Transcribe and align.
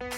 ברוכים 0.00 0.12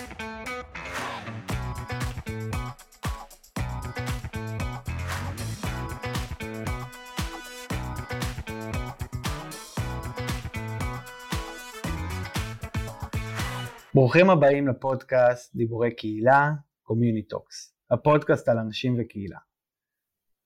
הבאים 14.30 14.68
לפודקאסט 14.68 15.56
דיבורי 15.56 15.94
קהילה, 15.94 16.50
Community 16.86 17.34
Talks, 17.34 17.72
הפודקאסט 17.90 18.48
על 18.48 18.58
אנשים 18.58 18.96
וקהילה. 18.98 19.38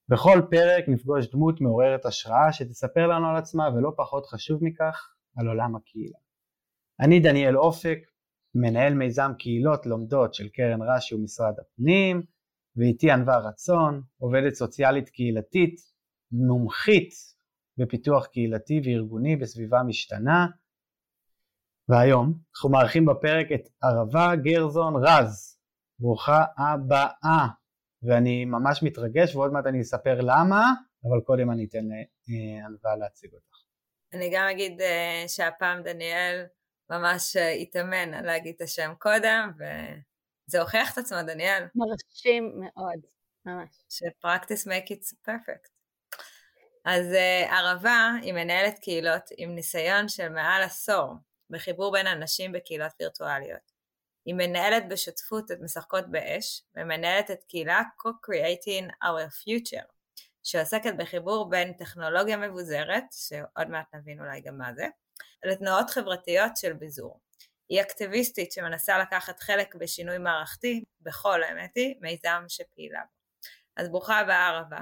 בכל 0.09 0.43
פרק 0.51 0.85
נפגוש 0.89 1.27
דמות 1.27 1.61
מעוררת 1.61 2.05
השראה 2.05 2.53
שתספר 2.53 3.07
לנו 3.07 3.29
על 3.29 3.37
עצמה 3.37 3.69
ולא 3.75 3.93
פחות 3.97 4.27
חשוב 4.27 4.65
מכך, 4.65 5.09
על 5.37 5.49
עולם 5.49 5.77
הקהילה. 5.77 6.19
אני 7.01 7.21
דניאל 7.21 7.59
אופק, 7.59 7.99
מנהל 8.61 8.95
מיזם 8.95 9.31
קהילות 9.39 9.87
לומדות 9.87 10.35
של 10.35 10.49
קרן 10.49 10.83
רש"י 10.83 11.15
ומשרד 11.15 11.55
הפנים, 11.61 12.23
ואיתי 12.77 13.11
ענווה 13.11 13.39
רצון, 13.39 14.03
עובדת 14.19 14.55
סוציאלית 14.55 15.09
קהילתית, 15.09 15.75
מומחית 16.33 17.11
בפיתוח 17.79 18.27
קהילתי 18.27 18.81
וארגוני 18.85 19.37
בסביבה 19.37 19.83
משתנה, 19.83 20.47
והיום 21.89 22.35
אנחנו 22.55 22.71
מארחים 22.71 23.05
בפרק 23.07 23.47
את 23.55 23.69
ערבה 23.83 24.37
גרזון 24.37 24.95
רז. 24.97 25.57
ברוכה 25.99 26.45
הבאה. 26.59 27.47
ואני 28.03 28.45
ממש 28.45 28.83
מתרגש 28.83 29.35
ועוד 29.35 29.53
מעט 29.53 29.67
אני 29.67 29.81
אספר 29.81 30.21
למה, 30.21 30.73
אבל 31.05 31.21
קודם 31.21 31.51
אני 31.51 31.65
אתן 31.65 31.85
לענווה 32.29 32.97
להציג 32.97 33.31
אותך. 33.33 33.57
אני 34.13 34.31
גם 34.35 34.47
אגיד 34.51 34.81
אה, 34.81 35.25
שהפעם 35.29 35.83
דניאל 35.83 36.45
ממש 36.91 37.37
אה, 37.37 37.51
התאמן 37.51 38.15
על 38.15 38.27
להגיד 38.27 38.55
את 38.55 38.61
השם 38.61 38.93
קודם, 38.99 39.53
וזה 39.59 40.61
הוכיח 40.61 40.93
את 40.93 40.99
עצמו, 40.99 41.19
דניאל. 41.27 41.65
מרשים 41.75 42.61
מאוד, 42.61 43.01
ממש. 43.45 43.69
ש-practice 43.89 44.67
make 44.67 44.91
it 44.91 45.29
perfect. 45.29 45.69
אז 46.87 47.07
uh, 47.13 47.53
ערבה 47.53 48.11
היא 48.23 48.33
מנהלת 48.33 48.79
קהילות 48.79 49.23
עם 49.37 49.55
ניסיון 49.55 50.09
של 50.09 50.29
מעל 50.29 50.63
עשור 50.63 51.15
בחיבור 51.51 51.93
בין 51.93 52.07
אנשים 52.07 52.53
בקהילות 52.53 52.93
וירטואליות. 53.01 53.73
היא 54.27 54.35
מנהלת 54.35 54.89
בשותפות 54.89 55.51
את 55.51 55.61
משחקות 55.61 56.11
באש, 56.11 56.63
ומנהלת 56.77 57.31
את 57.31 57.45
קהילה 57.45 57.83
Co-Creating 58.01 58.91
Our 59.05 59.31
Future, 59.45 59.87
שעוסקת 60.43 60.95
בחיבור 60.99 61.51
בין 61.51 61.73
טכנולוגיה 61.73 62.37
מבוזרת, 62.37 63.05
שעוד 63.13 63.69
מעט 63.69 63.95
נבין 63.95 64.21
אולי 64.21 64.41
גם 64.41 64.59
מה 64.59 64.75
זה, 64.75 64.87
לתנועות 65.45 65.91
חברתיות 65.91 66.57
של 66.57 66.73
ביזור. 66.73 67.21
היא 67.69 67.81
אקטיביסטית 67.81 68.53
שמנסה 68.53 68.99
לקחת 68.99 69.41
חלק 69.41 69.75
בשינוי 69.75 70.19
מערכתי, 70.19 70.85
בכל 71.01 71.43
האמת 71.43 71.71
היא, 71.75 71.95
מיזם 72.01 72.45
שפעילה. 72.49 73.03
אז 73.77 73.89
ברוכה 73.89 74.19
הבאה 74.19 74.49
ערבה. 74.49 74.81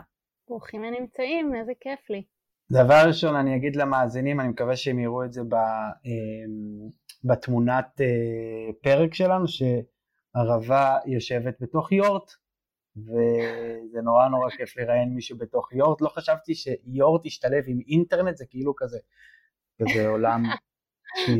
ברוכים 0.48 0.84
הנמצאים, 0.84 1.54
איזה 1.54 1.72
כיף 1.80 2.10
לי. 2.10 2.24
דבר 2.72 3.02
ראשון 3.06 3.36
אני 3.36 3.56
אגיד 3.56 3.76
למאזינים, 3.76 4.40
אני 4.40 4.48
מקווה 4.48 4.76
שהם 4.76 4.98
יראו 4.98 5.24
את 5.24 5.32
זה 5.32 5.42
ב, 5.42 5.54
אמ, 5.54 6.90
בתמונת 7.24 8.00
אה, 8.00 8.72
פרק 8.82 9.14
שלנו, 9.14 9.44
שערבה 9.48 10.98
יושבת 11.06 11.54
בתוך 11.60 11.92
יורט, 11.92 12.30
וזה 12.96 14.00
נורא 14.02 14.28
נורא 14.28 14.50
כיף 14.50 14.76
לראיין 14.76 15.14
מישהו 15.14 15.38
בתוך 15.38 15.72
יורט. 15.72 16.00
לא 16.00 16.08
חשבתי 16.08 16.54
שיורט 16.54 17.26
ישתלב 17.26 17.64
עם 17.66 17.78
אינטרנט, 17.88 18.36
זה 18.36 18.44
כאילו 18.50 18.74
כזה, 18.76 18.98
כזה 19.78 20.08
עולם, 20.08 20.42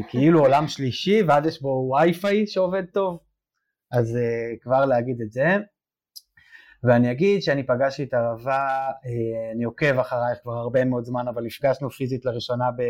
כאילו 0.08 0.40
עולם 0.40 0.68
שלישי, 0.68 1.22
ואז 1.22 1.46
יש 1.46 1.62
בו 1.62 1.90
וי-פיי 1.92 2.46
שעובד 2.46 2.84
טוב, 2.92 3.18
אז 3.92 4.16
uh, 4.16 4.62
כבר 4.62 4.84
להגיד 4.84 5.20
את 5.20 5.32
זה. 5.32 5.46
ואני 6.84 7.10
אגיד 7.10 7.42
שאני 7.42 7.66
פגשתי 7.66 8.02
את 8.02 8.14
ערבה, 8.14 8.90
אה, 9.06 9.52
אני 9.55 9.64
עוקב 9.64 9.98
אחרייך 9.98 10.39
כבר 10.42 10.52
הרבה 10.52 10.84
מאוד 10.84 11.05
זמן, 11.05 11.28
אבל 11.28 11.45
נפגשנו 11.45 11.90
פיזית 11.90 12.24
לראשונה 12.24 12.70
ב, 12.70 12.80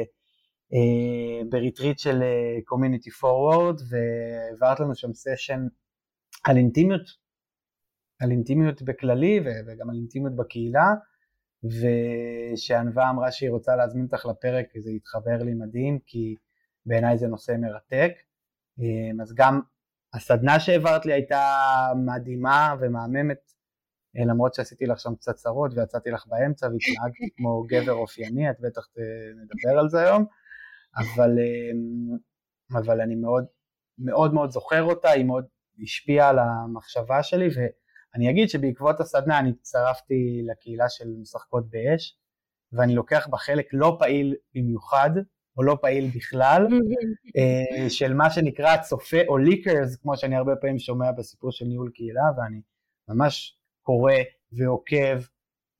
אה, 0.74 1.48
בריטריט 1.50 1.98
של 1.98 2.22
community 2.64 3.10
אה, 3.10 3.14
forward, 3.14 3.80
והעברת 3.90 4.80
לנו 4.80 4.94
שם 4.94 5.12
סשן 5.12 5.66
על 6.44 6.56
אינטימיות, 6.56 7.06
על 8.20 8.30
אינטימיות 8.30 8.82
בכללי 8.82 9.40
וגם 9.40 9.90
על 9.90 9.96
אינטימיות 9.96 10.36
בקהילה, 10.36 10.86
ושענווה 11.64 13.10
אמרה 13.10 13.32
שהיא 13.32 13.50
רוצה 13.50 13.76
להזמין 13.76 14.04
אותך 14.04 14.26
לפרק, 14.26 14.66
זה 14.78 14.90
התחבר 14.90 15.42
לי 15.42 15.54
מדהים, 15.54 15.98
כי 16.06 16.36
בעיניי 16.86 17.18
זה 17.18 17.26
נושא 17.26 17.52
מרתק. 17.58 18.12
אז 19.22 19.34
גם 19.34 19.60
הסדנה 20.14 20.60
שהעברת 20.60 21.06
לי 21.06 21.12
הייתה 21.12 21.42
מדהימה 22.06 22.74
ומהממת 22.80 23.52
אה, 24.16 24.24
למרות 24.24 24.54
שעשיתי 24.54 24.86
לך 24.86 25.00
שם 25.00 25.14
קצת 25.14 25.34
צרות 25.34 25.72
ויצאתי 25.74 26.10
לך 26.10 26.26
באמצע 26.26 26.66
והתנהגתי 26.66 27.28
כמו 27.36 27.64
גבר 27.68 27.92
אופייני, 27.92 28.50
את 28.50 28.60
בטח 28.60 28.86
נדבר 29.36 29.78
על 29.78 29.88
זה 29.88 30.00
היום, 30.00 30.24
אבל, 30.96 31.38
אה, 31.38 32.78
אבל 32.78 33.00
אני 33.00 33.14
מאוד 33.14 33.44
מאוד 33.98 34.34
מאוד 34.34 34.50
זוכר 34.50 34.82
אותה, 34.82 35.10
היא 35.10 35.24
מאוד 35.24 35.46
השפיעה 35.82 36.28
על 36.28 36.38
המחשבה 36.38 37.22
שלי 37.22 37.48
ואני 38.14 38.30
אגיד 38.30 38.48
שבעקבות 38.48 39.00
הסדנה 39.00 39.38
אני 39.38 39.50
הצטרפתי 39.50 40.42
לקהילה 40.50 40.88
של 40.88 41.08
משחקות 41.20 41.70
באש 41.70 42.16
ואני 42.72 42.94
לוקח 42.94 43.26
בה 43.30 43.38
חלק 43.38 43.66
לא 43.72 43.96
פעיל 43.98 44.34
במיוחד 44.54 45.10
או 45.56 45.62
לא 45.62 45.78
פעיל 45.80 46.10
בכלל, 46.16 46.66
אה, 47.36 47.90
של 47.90 48.14
מה 48.14 48.30
שנקרא 48.30 48.76
צופה 48.76 49.16
או 49.28 49.38
ליקרס, 49.38 49.96
כמו 49.96 50.16
שאני 50.16 50.36
הרבה 50.36 50.56
פעמים 50.60 50.78
שומע 50.78 51.12
בסיפור 51.12 51.52
של 51.52 51.64
ניהול 51.64 51.90
קהילה, 51.94 52.22
ואני 52.36 52.60
ממש 53.08 53.58
קורא 53.82 54.12
ועוקב 54.52 55.20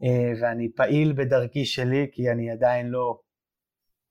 אה, 0.02 0.32
ואני 0.40 0.72
פעיל 0.76 1.12
בדרכי 1.12 1.64
שלי 1.64 2.08
כי 2.12 2.30
אני 2.30 2.50
עדיין 2.50 2.86
לא 2.86 3.20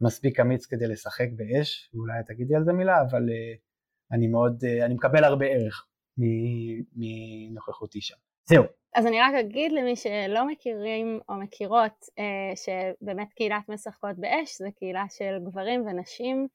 מספיק 0.02 0.40
אמיץ 0.40 0.66
כדי 0.66 0.88
לשחק 0.88 1.28
באש, 1.36 1.92
אולי 1.94 2.14
תגידי 2.28 2.56
על 2.56 2.64
זה 2.64 2.74
מילה, 2.74 3.02
אבל 3.02 3.30
אה, 3.30 3.54
אני 4.12 4.28
מאוד, 4.28 4.66
אני 4.86 4.94
מקבל 4.94 5.24
הרבה 5.24 5.46
ערך 5.46 5.88
מנוכחותי 6.96 8.02
שם. 8.02 8.16
זהו. 8.46 8.64
אז 8.96 9.06
אני 9.06 9.22
רק 9.22 9.34
אגיד 9.40 9.72
למי 9.72 9.96
שלא 9.96 10.48
מכירים 10.48 11.20
או 11.30 11.36
מכירות 11.36 12.06
שבאמת 12.56 13.34
קהילת 13.34 13.70
משחקות 13.70 14.18
באש 14.18 14.58
זה 14.58 14.68
קהילה 14.76 15.06
של 15.10 15.38
גברים 15.44 15.86
ונשים 15.86 16.48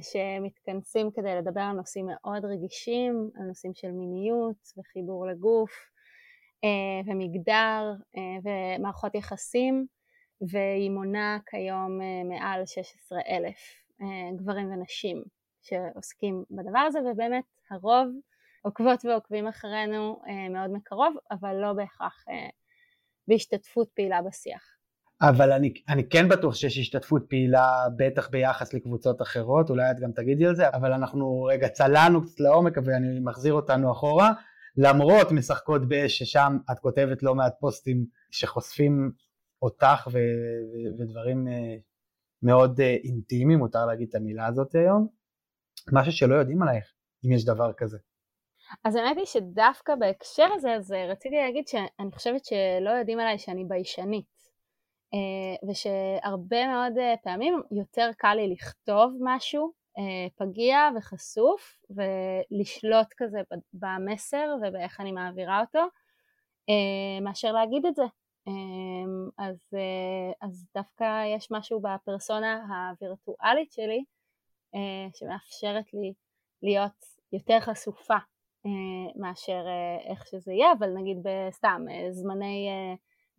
שמתכנסים 0.00 1.10
כדי 1.10 1.34
לדבר 1.34 1.60
על 1.60 1.76
נושאים 1.76 2.06
מאוד 2.06 2.44
רגישים, 2.44 3.30
על 3.34 3.42
נושאים 3.42 3.74
של 3.74 3.90
מיניות 3.90 4.72
וחיבור 4.78 5.26
לגוף 5.26 5.70
אה, 6.64 7.00
ומגדר 7.06 7.92
אה, 8.16 8.22
ומערכות 8.78 9.14
יחסים 9.14 9.86
והיא 10.40 10.90
מונה 10.90 11.38
כיום 11.46 12.00
אה, 12.00 12.24
מעל 12.24 12.66
16 12.66 13.18
אלף 13.28 13.82
גברים 14.36 14.72
ונשים 14.72 15.22
שעוסקים 15.62 16.44
בדבר 16.50 16.78
הזה 16.78 16.98
ובאמת 17.00 17.44
הרוב 17.70 18.08
עוקבות 18.66 19.04
ועוקבים 19.04 19.46
אחרינו 19.48 20.20
מאוד 20.50 20.70
מקרוב 20.70 21.16
אבל 21.30 21.54
לא 21.54 21.72
בהכרח 21.72 22.24
בהשתתפות 23.28 23.88
פעילה 23.94 24.22
בשיח. 24.22 24.76
אבל 25.22 25.52
אני, 25.52 25.74
אני 25.88 26.08
כן 26.08 26.28
בטוח 26.28 26.54
שיש 26.54 26.78
השתתפות 26.78 27.22
פעילה 27.28 27.68
בטח 27.96 28.28
ביחס 28.28 28.74
לקבוצות 28.74 29.22
אחרות, 29.22 29.70
אולי 29.70 29.90
את 29.90 30.00
גם 30.00 30.12
תגידי 30.12 30.46
על 30.46 30.54
זה, 30.54 30.68
אבל 30.68 30.92
אנחנו 30.92 31.42
רגע 31.42 31.68
צללנו 31.68 32.22
קצת 32.22 32.40
לעומק 32.40 32.72
ואני 32.84 33.20
מחזיר 33.20 33.52
אותנו 33.52 33.92
אחורה. 33.92 34.32
למרות 34.76 35.32
משחקות 35.32 35.88
באש 35.88 36.18
ששם 36.18 36.58
את 36.72 36.78
כותבת 36.78 37.22
לא 37.22 37.34
מעט 37.34 37.54
פוסטים 37.60 38.06
שחושפים 38.30 39.12
אותך 39.62 40.08
ו- 40.12 40.12
ו- 40.12 41.00
ודברים 41.02 41.46
uh, 41.46 41.50
מאוד 42.42 42.80
אינטימיים, 43.04 43.58
מותר 43.58 43.86
להגיד 43.86 44.08
את 44.08 44.14
המילה 44.14 44.46
הזאת 44.46 44.74
היום, 44.74 45.08
משהו 45.92 46.12
שלא 46.12 46.34
יודעים 46.34 46.62
עלייך, 46.62 46.92
אם 47.26 47.32
יש 47.32 47.44
דבר 47.44 47.72
כזה. 47.72 47.98
אז 48.84 48.96
האמת 48.96 49.16
היא 49.16 49.26
שדווקא 49.26 49.94
בהקשר 49.94 50.48
הזה, 50.54 50.74
אז 50.74 50.92
רציתי 50.92 51.36
להגיד 51.36 51.68
שאני 51.68 52.12
חושבת 52.14 52.44
שלא 52.44 52.90
יודעים 52.90 53.20
עליי 53.20 53.38
שאני 53.38 53.64
ביישנית, 53.64 54.50
uh, 55.14 55.68
ושהרבה 55.70 56.66
מאוד 56.66 56.92
פעמים 57.22 57.62
יותר 57.70 58.10
קל 58.18 58.34
לי 58.34 58.48
לכתוב 58.48 59.12
משהו 59.20 59.72
אה, 59.98 60.26
פגיע 60.36 60.88
וחשוף 60.96 61.82
ולשלוט 61.90 63.06
כזה 63.16 63.38
במסר 63.72 64.54
ובאיך 64.62 65.00
אני 65.00 65.12
מעבירה 65.12 65.60
אותו 65.60 65.78
אה, 66.68 67.20
מאשר 67.20 67.52
להגיד 67.52 67.86
את 67.86 67.94
זה. 67.94 68.04
אה, 68.48 68.52
אז, 69.38 69.74
אז 70.40 70.66
דווקא 70.74 71.24
יש 71.36 71.50
משהו 71.50 71.80
בפרסונה 71.80 72.66
הווירטואלית 72.68 73.72
שלי 73.72 74.04
שמאפשרת 75.14 75.94
לי 75.94 76.12
להיות 76.62 77.04
יותר 77.32 77.60
חשופה 77.60 78.16
מאשר 79.16 79.64
איך 80.10 80.26
שזה 80.26 80.52
יהיה, 80.52 80.72
אבל 80.78 80.88
נגיד 80.88 81.16
בסתם 81.22 81.82
זמני 82.10 82.68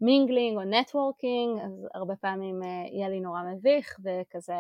mingling 0.02 0.58
או 0.58 0.64
networking, 0.64 1.60
אז 1.66 1.88
הרבה 1.94 2.16
פעמים 2.16 2.62
יהיה 2.94 3.10
לי 3.10 3.20
נורא 3.20 3.40
מביך 3.54 4.00
וכזה 4.04 4.54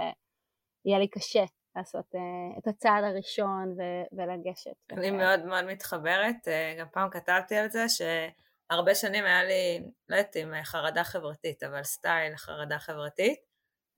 יהיה 0.85 0.99
לי 0.99 1.07
קשה 1.07 1.43
לעשות 1.75 2.15
את 2.57 2.67
הצעד 2.67 3.03
הראשון 3.03 3.75
ולגשת. 4.11 4.75
אני 4.91 5.11
מאוד 5.11 5.45
מאוד 5.45 5.65
מתחברת, 5.65 6.47
גם 6.79 6.87
פעם 6.91 7.09
כתבתי 7.09 7.55
על 7.55 7.69
זה 7.69 7.85
שהרבה 7.89 8.95
שנים 8.95 9.25
היה 9.25 9.43
לי, 9.43 9.83
לא 10.09 10.15
יודעת 10.15 10.35
אם 10.37 10.53
חרדה 10.63 11.03
חברתית, 11.03 11.63
אבל 11.63 11.83
סטייל 11.83 12.35
חרדה 12.35 12.79
חברתית. 12.79 13.46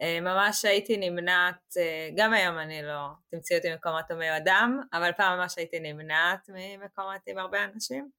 Uh, 0.04 0.22
ממש 0.22 0.66
הייתי 0.66 0.98
נמנעת, 0.98 1.56
uh, 1.72 2.13
גם 2.16 2.34
היום 2.34 2.60
אני 2.60 2.84
לא, 2.84 3.07
תמצאי 3.31 3.57
אותי 3.57 3.72
במקומות 3.72 4.12
הומי 4.12 4.38
אדם, 4.38 4.81
אבל 4.94 5.12
פעם 5.18 5.40
ממש 5.40 5.57
הייתי 5.57 5.80
נמנעת 5.80 6.50
ממקומות 6.50 7.22
עם 7.28 7.38
הרבה 7.38 7.63
אנשים, 7.63 8.10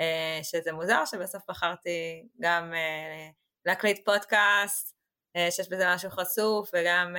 uh, 0.00 0.44
שזה 0.44 0.72
מוזר 0.72 1.04
שבסוף 1.04 1.42
בחרתי 1.48 2.28
גם 2.40 2.72
להקליט 3.66 4.04
פודקאסט, 4.04 4.96
אה, 5.36 5.50
שיש 5.50 5.68
בזה 5.68 5.94
משהו 5.94 6.10
חשוף, 6.10 6.70
וגם 6.74 7.16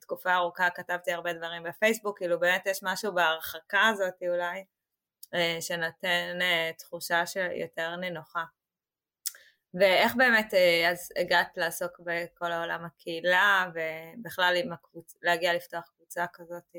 תקופה 0.00 0.34
ארוכה 0.34 0.70
כתבתי 0.70 1.12
הרבה 1.12 1.32
דברים 1.32 1.62
בפייסבוק, 1.62 2.18
כאילו 2.18 2.40
באמת 2.40 2.66
יש 2.66 2.80
משהו 2.82 3.14
בהרחקה 3.14 3.88
הזאת 3.88 4.22
אולי, 4.28 4.64
שנותן 5.60 6.38
תחושה 6.78 7.26
שיותר 7.26 7.96
נינוחה. 7.96 8.44
ואיך 9.74 10.16
באמת 10.16 10.54
uh, 10.54 10.90
אז 10.90 11.12
הגעת 11.20 11.56
לעסוק 11.56 12.00
בכל 12.00 12.52
העולם 12.52 12.84
הקהילה, 12.84 13.70
ובכלל 13.74 14.54
עם 14.64 14.72
הקבוצ... 14.72 15.16
להגיע 15.22 15.54
לפתוח 15.54 15.90
קבוצה 15.96 16.24
כזאת? 16.32 16.76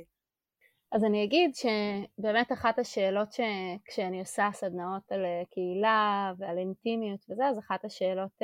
אז 0.92 1.04
אני 1.04 1.24
אגיד 1.24 1.52
שבאמת 1.56 2.52
אחת 2.52 2.80
השאלות 2.80 3.30
שכשאני 3.32 4.20
עושה 4.20 4.50
סדנאות 4.54 5.12
על 5.12 5.26
קהילה 5.52 6.34
ועל 6.38 6.58
אינטימיות 6.58 7.26
וזה, 7.30 7.46
אז 7.46 7.60
אחת 7.60 7.86
השאלות 7.86 8.42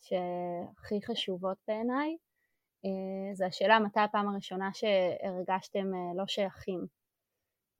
שהכי 0.00 1.06
חשובות 1.06 1.56
בעיניי 1.68 2.16
אה, 2.86 3.34
זה 3.34 3.46
השאלה 3.46 3.78
מתי 3.78 4.00
הפעם 4.00 4.28
הראשונה 4.28 4.70
שהרגשתם 4.74 5.94
אה, 5.94 6.14
לא 6.16 6.26
שייכים. 6.26 6.86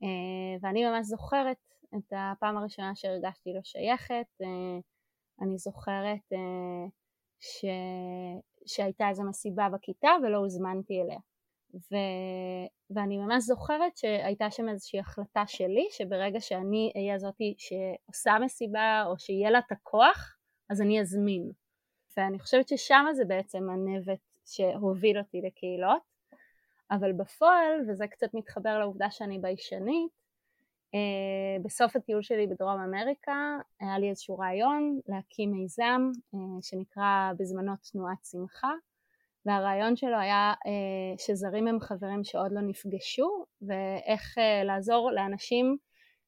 אה, 0.02 0.58
ואני 0.60 0.84
ממש 0.84 1.06
זוכרת 1.06 1.56
את 1.94 2.12
הפעם 2.12 2.56
הראשונה 2.56 2.94
שהרגשתי 2.94 3.52
לא 3.54 3.60
שייכת, 3.64 4.26
אני 5.40 5.58
זוכרת 5.58 6.32
ש... 7.40 7.64
שהייתה 8.66 9.08
איזו 9.08 9.22
מסיבה 9.24 9.68
בכיתה 9.72 10.10
ולא 10.22 10.36
הוזמנתי 10.36 11.02
אליה. 11.02 11.18
ו... 11.74 11.96
ואני 12.90 13.18
ממש 13.18 13.44
זוכרת 13.44 13.96
שהייתה 13.96 14.50
שם 14.50 14.68
איזושהי 14.68 15.00
החלטה 15.00 15.44
שלי 15.46 15.88
שברגע 15.90 16.40
שאני 16.40 16.92
אהיה 16.96 17.18
זאתי 17.18 17.54
שעושה 17.58 18.38
מסיבה 18.44 19.04
או 19.06 19.18
שיהיה 19.18 19.50
לה 19.50 19.58
את 19.58 19.72
הכוח 19.72 20.36
אז 20.70 20.80
אני 20.80 21.00
אזמין. 21.00 21.50
ואני 22.16 22.38
חושבת 22.38 22.68
ששם 22.68 23.04
זה 23.12 23.24
בעצם 23.24 23.70
הנבט 23.70 24.20
שהוביל 24.44 25.18
אותי 25.18 25.40
לקהילות, 25.40 26.02
אבל 26.90 27.12
בפועל, 27.12 27.80
וזה 27.88 28.06
קצת 28.06 28.34
מתחבר 28.34 28.78
לעובדה 28.78 29.10
שאני 29.10 29.38
ביישנית, 29.38 30.12
אה, 30.12 30.25
בסוף 31.64 31.96
הטיול 31.96 32.22
שלי 32.22 32.46
בדרום 32.46 32.80
אמריקה 32.80 33.56
היה 33.80 33.98
לי 33.98 34.10
איזשהו 34.10 34.38
רעיון 34.38 35.00
להקים 35.08 35.50
מיזם 35.50 36.10
אה, 36.34 36.38
שנקרא 36.62 37.32
בזמנו 37.38 37.72
תנועת 37.92 38.24
שמחה 38.30 38.72
והרעיון 39.46 39.96
שלו 39.96 40.18
היה 40.18 40.54
אה, 40.66 41.18
שזרים 41.18 41.68
הם 41.68 41.80
חברים 41.80 42.24
שעוד 42.24 42.52
לא 42.52 42.60
נפגשו 42.60 43.44
ואיך 43.62 44.38
לעזור 44.64 45.10
לאנשים 45.12 45.76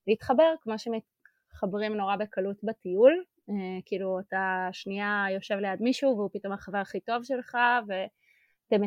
להתחבר 0.07 0.55
כמו 0.61 0.75
שמתחברים 0.79 1.97
נורא 1.97 2.17
בקלות 2.17 2.57
בטיול 2.63 3.25
אה, 3.51 3.81
כאילו 3.87 4.21
אתה 4.21 4.69
שנייה 4.73 5.25
יושב 5.31 5.55
ליד 5.55 5.83
מישהו 5.83 6.17
והוא 6.17 6.31
פתאום 6.33 6.53
החבר 6.53 6.79
הכי 6.79 7.01
טוב 7.01 7.25
שלך 7.25 7.59
ואתם. 7.87 8.83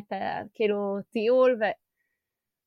כאילו 0.54 0.98
טיול 1.12 1.58
ו... 1.62 1.64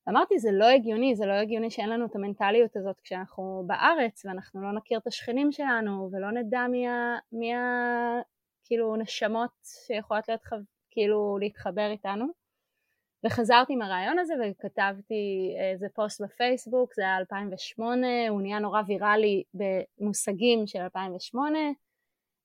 אמרתי 0.09 0.39
זה 0.39 0.49
לא 0.51 0.65
הגיוני, 0.65 1.15
זה 1.15 1.25
לא 1.25 1.33
הגיוני 1.33 1.71
שאין 1.71 1.89
לנו 1.89 2.05
את 2.05 2.15
המנטליות 2.15 2.75
הזאת 2.75 3.01
כשאנחנו 3.01 3.63
בארץ 3.67 4.25
ואנחנו 4.25 4.61
לא 4.61 4.71
נכיר 4.71 4.99
את 4.99 5.07
השכנים 5.07 5.51
שלנו 5.51 6.09
ולא 6.11 6.31
נדע 6.31 6.67
מי 6.71 6.87
ה... 6.87 7.17
מי 7.31 7.53
ה... 7.53 7.59
כאילו 8.65 8.95
נשמות 8.95 9.51
שיכולות 9.63 10.27
להיות. 10.27 10.41
כאילו 10.95 11.37
להתחבר 11.39 11.89
איתנו 11.91 12.25
וחזרתי 13.25 13.73
עם 13.73 13.81
הרעיון 13.81 14.19
הזה 14.19 14.33
וכתבתי 14.41 15.55
איזה 15.71 15.87
פוסט 15.93 16.21
בפייסבוק, 16.21 16.93
זה 16.93 17.01
היה 17.01 17.17
2008, 17.17 18.07
הוא 18.29 18.41
נהיה 18.41 18.59
נורא 18.59 18.81
ויראלי 18.87 19.43
במושגים 19.53 20.67
של 20.67 20.79
2008 20.79 21.59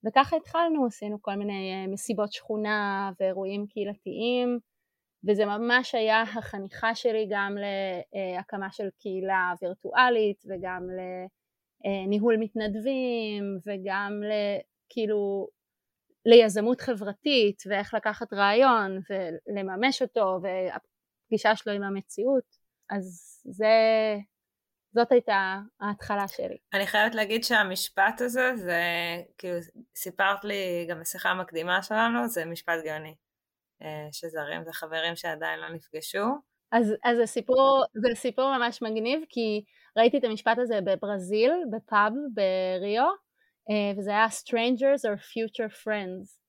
וככה 0.07 0.37
התחלנו, 0.37 0.87
עשינו 0.87 1.23
כל 1.23 1.35
מיני 1.35 1.73
אה, 1.73 1.93
מסיבות 1.93 2.33
שכונה 2.33 3.11
ואירועים 3.21 3.67
קהילתיים 3.67 4.59
וזה 5.29 5.45
ממש 5.45 5.95
היה 5.95 6.23
החניכה 6.23 6.95
שלי 6.95 7.29
גם 7.31 7.57
להקמה 8.37 8.73
של 8.73 8.89
קהילה 8.99 9.53
וירטואלית 9.63 10.43
וגם 10.49 10.87
לניהול 11.87 12.37
מתנדבים 12.37 13.59
וגם 13.67 14.21
כאילו 14.89 15.49
ליזמות 16.27 16.81
חברתית 16.81 17.63
ואיך 17.67 17.95
לקחת 17.95 18.33
רעיון 18.33 18.99
ולממש 19.11 20.03
אותו 20.03 20.39
והפגישה 20.43 21.57
שלו 21.57 21.73
עם 21.73 21.83
המציאות 21.83 22.57
אז 22.91 23.41
זה 23.45 23.67
זאת 24.93 25.13
הייתה 25.13 25.59
ההתחלה 25.81 26.29
שלי. 26.29 26.57
אני 26.75 26.87
חייבת 26.87 27.15
להגיד 27.15 27.45
שהמשפט 27.45 28.21
הזה, 28.21 28.53
זה 28.57 28.83
כאילו, 29.39 29.59
סיפרת 29.97 30.45
לי 30.45 30.87
גם 30.89 31.01
בשיחה 31.01 31.31
המקדימה 31.31 31.83
שלנו, 31.83 32.29
זה 32.29 32.45
משפט 32.45 32.85
גאוני. 32.85 33.15
אה, 33.83 34.09
שזרים 34.13 34.65
זה 34.65 34.73
חברים 34.73 35.17
שעדיין 35.17 35.61
לא 35.61 35.69
נפגשו. 35.69 36.25
אז, 36.73 36.95
אז 37.05 37.17
זה, 37.17 37.27
סיפור, 37.27 37.85
זה 37.95 38.15
סיפור 38.15 38.59
ממש 38.59 38.83
מגניב, 38.83 39.21
כי 39.29 39.65
ראיתי 39.97 40.19
את 40.19 40.25
המשפט 40.25 40.59
הזה 40.59 40.81
בברזיל, 40.85 41.53
בפאב 41.73 42.13
בריו, 42.35 43.11
אה, 43.71 43.99
וזה 43.99 44.11
היה 44.11 44.27
Strangers 44.27 45.03
or 45.05 45.19
Future 45.19 45.85
Friends. 45.85 46.41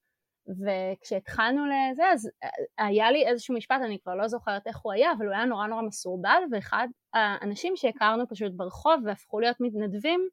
וכשהתחלנו 0.48 1.62
לזה 1.66 2.04
אז 2.14 2.30
אה, 2.44 2.86
היה 2.86 3.12
לי 3.12 3.28
איזשהו 3.28 3.56
משפט, 3.56 3.82
אני 3.86 4.00
כבר 4.00 4.16
לא 4.16 4.28
זוכרת 4.28 4.68
איך 4.68 4.78
הוא 4.78 4.94
היה, 4.94 5.12
אבל 5.18 5.26
הוא 5.26 5.34
היה 5.34 5.46
נורא 5.46 5.68
נורא 5.68 5.82
מסורבל, 5.82 6.44
ואחד 6.52 6.88
האנשים 7.14 7.76
שהכרנו 7.76 8.28
פשוט 8.30 8.52
ברחוב 8.56 8.94
והפכו 9.06 9.40
להיות 9.40 9.58
מתנדבים, 9.60 10.30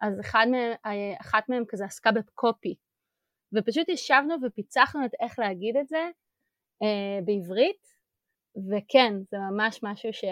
אז 0.00 0.20
אחד 0.20 0.46
מהם, 0.50 0.72
אחת 1.20 1.48
מהם 1.48 1.64
כזה 1.68 1.84
עסקה 1.84 2.12
בפקופי, 2.12 2.74
ופשוט 3.54 3.88
ישבנו 3.88 4.34
ופיצחנו 4.42 5.04
את 5.04 5.10
איך 5.20 5.38
להגיד 5.38 5.76
את 5.76 5.88
זה 5.88 6.10
בעברית, 7.24 7.86
וכן, 8.70 9.14
זה 9.30 9.38
ממש 9.38 9.80
משהו 9.82 10.12
ש... 10.12 10.24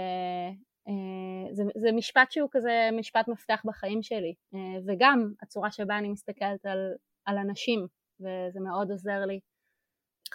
אה, 0.88 1.54
זה, 1.54 1.62
זה 1.76 1.92
משפט 1.92 2.30
שהוא 2.32 2.48
כזה 2.52 2.88
משפט 2.92 3.28
מפתח 3.28 3.62
בחיים 3.64 4.02
שלי, 4.02 4.34
אה, 4.54 4.80
וגם 4.86 5.32
הצורה 5.42 5.70
שבה 5.70 5.98
אני 5.98 6.08
מסתכלת 6.08 6.66
על, 6.66 6.78
על 7.26 7.38
אנשים. 7.38 7.86
וזה 8.20 8.60
מאוד 8.60 8.90
עוזר 8.90 9.20
לי 9.26 9.40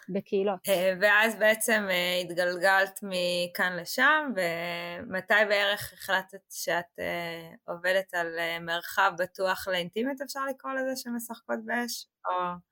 בקהילות. 0.10 0.60
אה, 0.70 0.94
ואז 1.02 1.36
בעצם 1.40 1.88
אה, 1.90 2.22
התגלגלת 2.22 3.00
מכאן 3.04 3.78
לשם, 3.82 4.32
ומתי 4.36 5.34
בערך 5.50 5.94
החלטת 5.94 6.42
שאת 6.50 7.00
אה, 7.00 7.52
עובדת 7.68 8.14
על 8.14 8.28
מרחב 8.62 9.12
בטוח 9.18 9.68
לאינטימיות, 9.68 10.22
אפשר 10.22 10.46
לקרוא 10.46 10.74
לזה, 10.74 10.96
שמשחקות 10.96 11.60
באש? 11.66 12.06
או... 12.28 12.69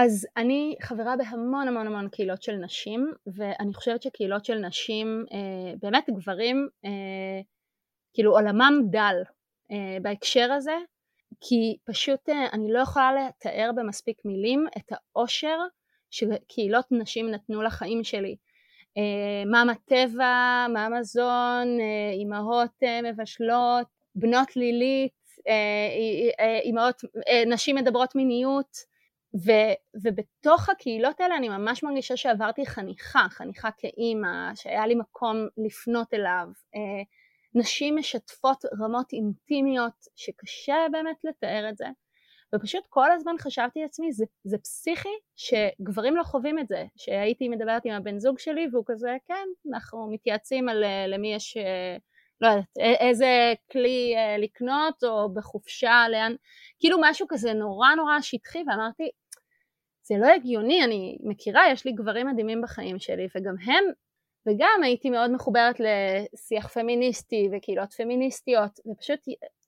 אז 0.00 0.26
אני 0.36 0.74
חברה 0.82 1.16
בהמון 1.16 1.68
המון 1.68 1.86
המון 1.86 2.08
קהילות 2.08 2.42
של 2.42 2.52
נשים, 2.56 3.12
ואני 3.26 3.74
חושבת 3.74 4.02
שקהילות 4.02 4.44
של 4.44 4.58
נשים, 4.58 5.24
באמת 5.82 6.10
גברים, 6.10 6.68
כאילו 8.14 8.32
עולמם 8.32 8.80
דל 8.90 9.16
בהקשר 10.02 10.52
הזה, 10.52 10.76
כי 11.40 11.76
פשוט 11.84 12.28
אה, 12.28 12.46
אני 12.52 12.72
לא 12.72 12.78
יכולה 12.78 13.12
לתאר 13.12 13.70
במספיק 13.76 14.24
מילים 14.24 14.66
את 14.76 14.92
האושר 14.92 15.58
שקהילות 16.10 16.86
נשים 16.90 17.30
נתנו 17.30 17.62
לחיים 17.62 18.04
שלי. 18.04 18.36
אה, 18.98 19.44
מאמה 19.50 19.72
טבע, 19.74 20.66
מאמה 20.74 21.02
זון, 21.02 21.80
אה, 21.80 22.10
אימהות 22.12 22.82
מבשלות, 23.02 23.86
בנות 24.14 24.56
לילית, 24.56 25.12
אימהות, 26.64 27.02
נשים 27.46 27.76
מדברות 27.76 28.14
מיניות 28.14 28.87
ו, 29.34 29.50
ובתוך 30.04 30.68
הקהילות 30.68 31.20
האלה 31.20 31.36
אני 31.36 31.48
ממש 31.48 31.82
מרגישה 31.82 32.16
שעברתי 32.16 32.66
חניכה, 32.66 33.26
חניכה 33.30 33.68
כאימא, 33.78 34.54
שהיה 34.54 34.86
לי 34.86 34.94
מקום 34.94 35.36
לפנות 35.66 36.14
אליו, 36.14 36.46
נשים 37.54 37.96
משתפות 37.96 38.64
רמות 38.80 39.12
אינטימיות 39.12 39.92
שקשה 40.16 40.76
באמת 40.92 41.16
לתאר 41.24 41.68
את 41.68 41.76
זה 41.76 41.86
ופשוט 42.54 42.86
כל 42.88 43.12
הזמן 43.12 43.34
חשבתי 43.40 43.80
לעצמי 43.82 44.12
זה, 44.12 44.24
זה 44.44 44.58
פסיכי 44.58 45.08
שגברים 45.36 46.16
לא 46.16 46.22
חווים 46.22 46.58
את 46.58 46.68
זה. 46.68 46.84
שהייתי 46.96 47.48
מדברת 47.48 47.84
עם 47.84 47.92
הבן 47.92 48.18
זוג 48.18 48.38
שלי 48.38 48.68
והוא 48.72 48.84
כזה 48.86 49.16
כן 49.26 49.48
אנחנו 49.72 50.10
מתייעצים 50.10 50.68
על 50.68 50.84
אה, 50.84 51.06
למי 51.06 51.34
יש 51.34 51.56
אה, 51.56 51.96
לא 52.40 52.48
יודעת 52.48 52.66
איזה 53.00 53.52
כלי 53.72 54.14
אה, 54.16 54.38
לקנות 54.38 55.04
או 55.04 55.34
בחופשה 55.34 56.04
לאן 56.10 56.34
כאילו 56.80 56.98
משהו 57.00 57.26
כזה 57.28 57.52
נורא 57.52 57.88
נורא 57.96 58.20
שטחי 58.20 58.62
ואמרתי 58.66 59.10
זה 60.02 60.14
לא 60.18 60.26
הגיוני 60.26 60.84
אני 60.84 61.18
מכירה 61.20 61.62
יש 61.72 61.84
לי 61.84 61.92
גברים 61.92 62.26
מדהימים 62.26 62.62
בחיים 62.62 62.98
שלי 62.98 63.26
וגם 63.36 63.54
הם 63.64 63.84
וגם 64.48 64.80
הייתי 64.82 65.10
מאוד 65.10 65.30
מחוברת 65.30 65.76
לשיח 65.80 66.68
פמיניסטי 66.68 67.48
וקהילות 67.52 67.92
פמיניסטיות, 67.92 68.80
ופשוט 68.86 69.20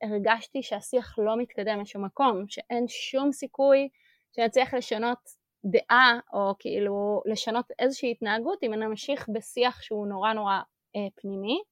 הרגשתי 0.03 0.63
שהשיח 0.63 1.19
לא 1.19 1.37
מתקדם 1.37 1.81
לשום 1.81 2.05
מקום, 2.05 2.45
שאין 2.49 2.85
שום 2.89 3.33
סיכוי 3.33 3.89
שנצליח 4.37 4.75
לשנות 4.75 5.19
דעה 5.65 6.19
או 6.33 6.55
כאילו 6.59 7.23
לשנות 7.27 7.71
איזושהי 7.79 8.11
התנהגות 8.11 8.59
אם 8.63 8.75
אני 8.75 8.87
אמשיך 8.87 9.29
בשיח 9.29 9.83
שהוא 9.83 10.07
נורא 10.07 10.33
נורא 10.33 10.61
אה, 10.97 11.09
פנימי 11.15 11.63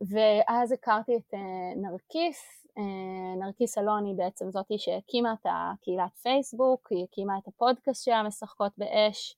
ואז 0.00 0.72
הכרתי 0.72 1.16
את 1.16 1.34
אה, 1.34 1.74
נרקיס, 1.76 2.66
אה, 2.78 3.46
נרקיס 3.46 3.78
אלוני 3.78 4.14
בעצם 4.16 4.50
זאתי 4.50 4.78
שהקימה 4.78 5.32
את 5.32 5.46
הקהילת 5.46 6.16
פייסבוק, 6.22 6.88
היא 6.92 7.04
הקימה 7.04 7.38
את 7.38 7.48
הפודקאסט 7.48 8.04
שלה 8.04 8.22
משחקות 8.22 8.72
באש 8.78 9.36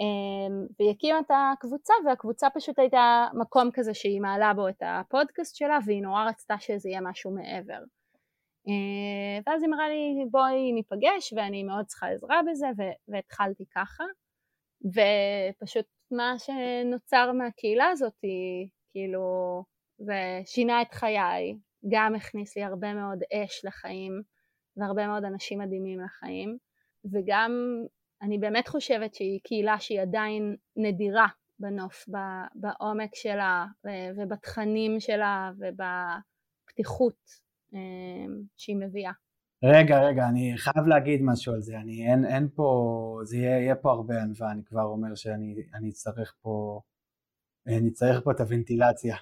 אה, 0.00 0.64
והיא 0.78 0.90
הקימה 0.90 1.18
את 1.18 1.30
הקבוצה 1.30 1.92
והקבוצה 2.06 2.50
פשוט 2.54 2.78
הייתה 2.78 3.26
מקום 3.34 3.70
כזה 3.74 3.94
שהיא 3.94 4.20
מעלה 4.20 4.54
בו 4.54 4.68
את 4.68 4.82
הפודקאסט 4.82 5.56
שלה 5.56 5.78
והיא 5.86 6.02
נורא 6.02 6.24
רצתה 6.28 6.54
שזה 6.58 6.88
יהיה 6.88 7.00
משהו 7.00 7.30
מעבר. 7.30 7.78
ואז 9.46 9.62
היא 9.62 9.68
אמרה 9.68 9.88
לי 9.88 10.24
בואי 10.30 10.72
ניפגש 10.72 11.32
ואני 11.36 11.62
מאוד 11.62 11.84
צריכה 11.86 12.08
עזרה 12.08 12.40
בזה 12.50 12.66
והתחלתי 13.08 13.64
ככה. 13.74 14.04
ופשוט 14.84 15.86
מה 16.10 16.34
שנוצר 16.38 17.32
מהקהילה 17.32 17.88
הזאת 17.88 18.14
היא 18.22 18.68
כאילו 18.92 19.64
זה 20.00 20.40
שינה 20.44 20.82
את 20.82 20.94
חיי, 20.94 21.58
גם 21.88 22.14
הכניס 22.14 22.56
לי 22.56 22.62
הרבה 22.62 22.94
מאוד 22.94 23.18
אש 23.32 23.64
לחיים 23.64 24.22
והרבה 24.76 25.06
מאוד 25.06 25.24
אנשים 25.24 25.58
מדהימים 25.58 26.00
לחיים 26.00 26.58
וגם 27.12 27.50
אני 28.22 28.38
באמת 28.38 28.68
חושבת 28.68 29.14
שהיא 29.14 29.40
קהילה 29.44 29.80
שהיא 29.80 30.00
עדיין 30.00 30.56
נדירה 30.76 31.26
בנוף, 31.58 32.04
בעומק 32.54 33.14
שלה 33.14 33.66
ובתכנים 34.16 35.00
שלה 35.00 35.50
ובפתיחות 35.58 37.18
אמ, 37.74 38.42
שהיא 38.56 38.76
מביאה. 38.76 39.12
רגע, 39.64 40.00
רגע, 40.00 40.28
אני 40.28 40.54
חייב 40.56 40.86
להגיד 40.86 41.20
משהו 41.22 41.52
על 41.54 41.60
זה, 41.60 41.76
אני, 41.76 42.10
אין, 42.10 42.24
אין 42.24 42.48
פה, 42.54 43.20
זה 43.24 43.36
יהיה, 43.36 43.60
יהיה 43.60 43.74
פה 43.74 43.90
הרבה 43.90 44.22
ענווה, 44.22 44.50
אני 44.52 44.64
כבר 44.64 44.82
אומר 44.82 45.14
שאני 45.14 45.88
אצטרך 45.88 46.34
פה, 46.40 46.80
אני 47.66 47.88
אצטרך 47.88 48.24
פה 48.24 48.30
את 48.30 48.40
הוונטילציה. 48.40 49.16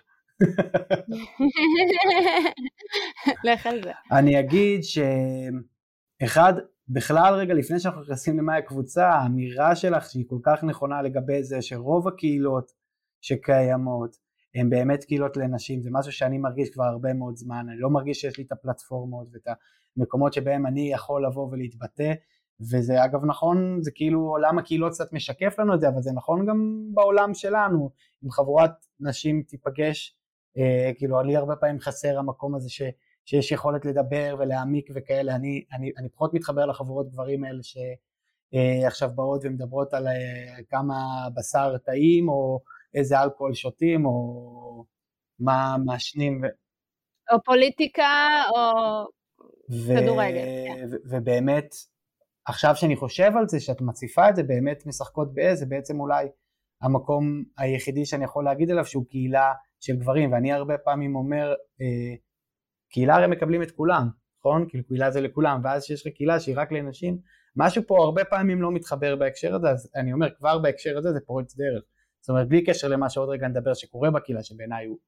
לך 3.45 3.67
על 3.67 3.83
זה. 3.83 3.93
אני 4.13 4.41
אגיד 4.41 4.81
שאחד, 4.83 6.53
בכלל 6.89 7.35
רגע 7.35 7.55
לפני 7.55 7.81
שאנחנו 7.81 8.01
נכנסים 8.01 8.39
למאי 8.39 8.59
הקבוצה, 8.59 9.09
האמירה 9.09 9.77
שלך 9.77 10.11
שהיא 10.11 10.25
כל 10.29 10.39
כך 10.43 10.65
נכונה 10.65 11.03
לגבי 11.03 11.43
זה 11.43 11.63
שרוב 11.63 12.09
הקהילות 12.09 12.73
שקיימות 13.21 14.17
הן 14.55 14.71
באמת 14.71 15.05
קהילות 15.05 15.37
לנשים, 15.37 15.83
זה 15.83 15.89
משהו 15.93 16.13
שאני 16.13 16.39
מרגיש 16.39 16.71
כבר 16.71 16.85
הרבה 16.85 17.15
מאוד 17.15 17.37
זמן, 17.37 17.67
אני 17.69 17.81
לא 17.81 17.91
מרגיש 17.91 18.21
שיש 18.21 18.39
לי 18.39 18.45
את 18.45 18.53
הפלטפורמות 18.53 19.29
ואת 19.33 19.57
המקומות 19.97 20.33
שבהם 20.33 20.67
אני 20.67 20.93
יכול 20.93 21.27
לבוא 21.27 21.49
ולהתבטא, 21.51 22.13
וזה 22.61 23.05
אגב 23.05 23.25
נכון, 23.25 23.83
זה 23.83 23.91
כאילו 23.95 24.21
עולם 24.21 24.59
הקהילות 24.59 24.93
קצת 24.93 25.13
משקף 25.13 25.59
לנו 25.59 25.75
את 25.75 25.81
זה, 25.81 25.89
אבל 25.89 26.03
זה 26.03 26.13
נכון 26.13 26.47
גם 26.47 26.89
בעולם 26.95 27.35
שלנו, 27.35 27.91
אם 28.25 28.31
חבורת 28.31 28.71
נשים 29.01 29.43
תיפגש, 29.43 30.18
אה, 30.59 30.91
כאילו 30.97 31.23
לי 31.23 31.37
הרבה 31.37 31.57
פעמים 31.57 31.81
חסר 31.81 32.19
המקום 32.19 32.55
הזה 32.55 32.71
ש, 32.71 32.83
שיש 33.25 33.53
יכולת 33.53 33.85
לדבר 33.85 34.37
ולהעמיק 34.39 34.91
וכאלה, 34.95 35.35
אני, 35.35 35.65
אני, 35.73 35.93
אני 35.99 36.09
פחות 36.09 36.35
מתחבר 36.35 36.67
לחבורות 36.67 37.11
גברים 37.11 37.45
האלה 37.45 37.63
שעכשיו 37.63 39.09
אה, 39.09 39.15
באות 39.15 39.41
ומדברות 39.45 39.95
על 39.95 40.07
אה, 40.07 40.63
כמה 40.69 40.95
בשר 41.37 41.79
טעים 41.79 42.29
או 42.29 42.61
איזה 42.95 43.23
אלכוהול 43.23 43.55
שותים, 43.55 44.07
או 44.07 44.85
מה 45.41 45.77
מעשנים. 45.85 46.43
ו... 46.43 46.47
או 47.33 47.39
פוליטיקה, 47.45 48.43
או 48.51 48.61
ו... 49.71 49.97
כדורגל. 49.97 50.45
כן. 50.67 50.87
ו- 50.91 50.97
ובאמת, 51.11 51.75
עכשיו 52.45 52.77
שאני 52.77 52.97
חושב 52.97 53.31
על 53.39 53.49
זה, 53.49 53.61
שאת 53.61 53.81
מציפה 53.81 54.29
את 54.29 54.37
זה, 54.37 54.43
באמת 54.43 54.87
משחקות 54.87 55.35
באיזה, 55.35 55.67
בעצם 55.67 56.01
אולי 56.01 56.27
המקום 56.83 57.45
היחידי 57.59 58.07
שאני 58.07 58.25
יכול 58.25 58.45
להגיד 58.45 58.71
עליו 58.71 58.85
שהוא 58.85 59.05
קהילה 59.09 59.53
של 59.81 59.97
גברים, 59.97 60.33
ואני 60.33 60.53
הרבה 60.53 60.79
פעמים 60.79 61.17
אומר, 61.17 61.55
אה, 61.81 62.17
קהילה 62.91 63.17
הרי 63.17 63.27
מקבלים 63.27 63.63
את 63.63 63.71
כולם, 63.71 64.09
נכון? 64.41 64.69
כאילו 64.69 64.85
קהילה 64.85 65.11
זה 65.11 65.21
לכולם, 65.21 65.61
ואז 65.65 65.85
שיש 65.85 66.07
לך 66.07 66.13
קהילה 66.15 66.41
שהיא 66.41 66.55
רק 66.59 66.73
לנשים, 66.73 67.19
משהו 67.57 67.83
פה 67.87 68.05
הרבה 68.05 68.25
פעמים 68.25 68.63
לא 68.63 68.73
מתחבר 68.73 69.17
בהקשר 69.17 69.55
הזה, 69.55 69.71
אז 69.71 69.91
אני 69.97 70.13
אומר 70.13 70.29
כבר 70.39 70.59
בהקשר 70.59 70.99
הזה 70.99 71.13
זה 71.13 71.21
פורץ 71.27 71.57
דרך. 71.57 71.83
זאת 72.21 72.29
אומרת 72.29 72.49
בלי 72.49 72.65
קשר 72.65 72.89
למה 72.89 73.11
שעוד 73.11 73.29
רגע 73.29 73.49
נדבר 73.49 73.75
שקורה 73.75 74.11
בקהילה 74.11 74.43
שבעיניי 74.43 74.87
הוא 74.87 74.99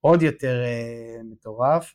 עוד 0.00 0.22
יותר 0.22 0.62
אה, 0.64 1.22
מטורף 1.30 1.94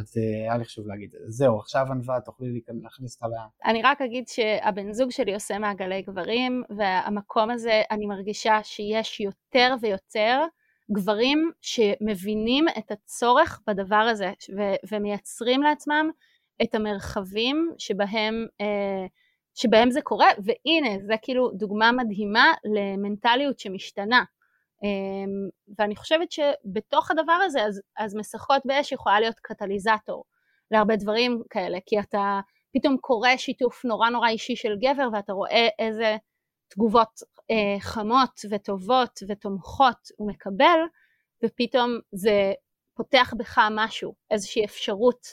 אז 0.00 0.16
אה, 0.16 0.42
היה 0.42 0.58
לי 0.58 0.64
חשוב 0.64 0.86
להגיד 0.86 1.14
את 1.14 1.20
זה. 1.20 1.26
זהו, 1.28 1.58
עכשיו 1.58 1.86
ענווה 1.90 2.20
תוכלי 2.20 2.60
להכניס 2.82 3.14
אותה 3.14 3.26
ל... 3.26 3.68
אני 3.70 3.82
רק 3.82 4.02
אגיד 4.02 4.28
שהבן 4.28 4.92
זוג 4.92 5.10
שלי 5.10 5.34
עושה 5.34 5.58
מעגלי 5.58 6.02
גברים, 6.02 6.62
והמקום 6.76 7.50
הזה, 7.50 7.82
אני 7.90 8.06
מרגישה 8.06 8.58
שיש 8.62 9.20
יותר 9.20 9.74
ויותר 9.82 10.40
גברים 10.92 11.50
שמבינים 11.60 12.64
את 12.78 12.90
הצורך 12.90 13.60
בדבר 13.66 13.96
הזה, 13.96 14.32
ו- 14.56 14.88
ומייצרים 14.92 15.62
לעצמם 15.62 16.10
את 16.62 16.74
המרחבים 16.74 17.72
שבהם 17.78 18.46
אה, 18.60 19.06
שבהם 19.54 19.90
זה 19.90 20.00
קורה, 20.02 20.28
והנה, 20.38 20.98
זה 21.06 21.14
כאילו 21.22 21.50
דוגמה 21.50 21.92
מדהימה 21.92 22.52
למנטליות 22.64 23.58
שמשתנה. 23.58 24.24
אמ, 24.82 25.48
ואני 25.78 25.96
חושבת 25.96 26.32
שבתוך 26.32 27.10
הדבר 27.10 27.32
הזה, 27.32 27.62
אז, 27.64 27.80
אז 27.98 28.14
משחקות 28.14 28.62
באש 28.64 28.92
יכולה 28.92 29.20
להיות 29.20 29.40
קטליזטור 29.42 30.24
להרבה 30.70 30.96
דברים 30.96 31.42
כאלה, 31.50 31.78
כי 31.86 32.00
אתה 32.00 32.40
פתאום 32.74 32.96
קורא 33.00 33.36
שיתוף 33.36 33.84
נורא 33.84 34.10
נורא 34.10 34.28
אישי 34.28 34.56
של 34.56 34.76
גבר, 34.80 35.08
ואתה 35.12 35.32
רואה 35.32 35.68
איזה 35.78 36.16
תגובות 36.68 37.20
אה, 37.50 37.80
חמות 37.80 38.40
וטובות 38.50 39.20
ותומכות 39.28 40.08
הוא 40.16 40.28
מקבל, 40.28 40.78
ופתאום 41.44 41.98
זה 42.12 42.52
פותח 42.96 43.32
בך 43.38 43.58
משהו, 43.70 44.14
איזושהי 44.30 44.64
אפשרות 44.64 45.26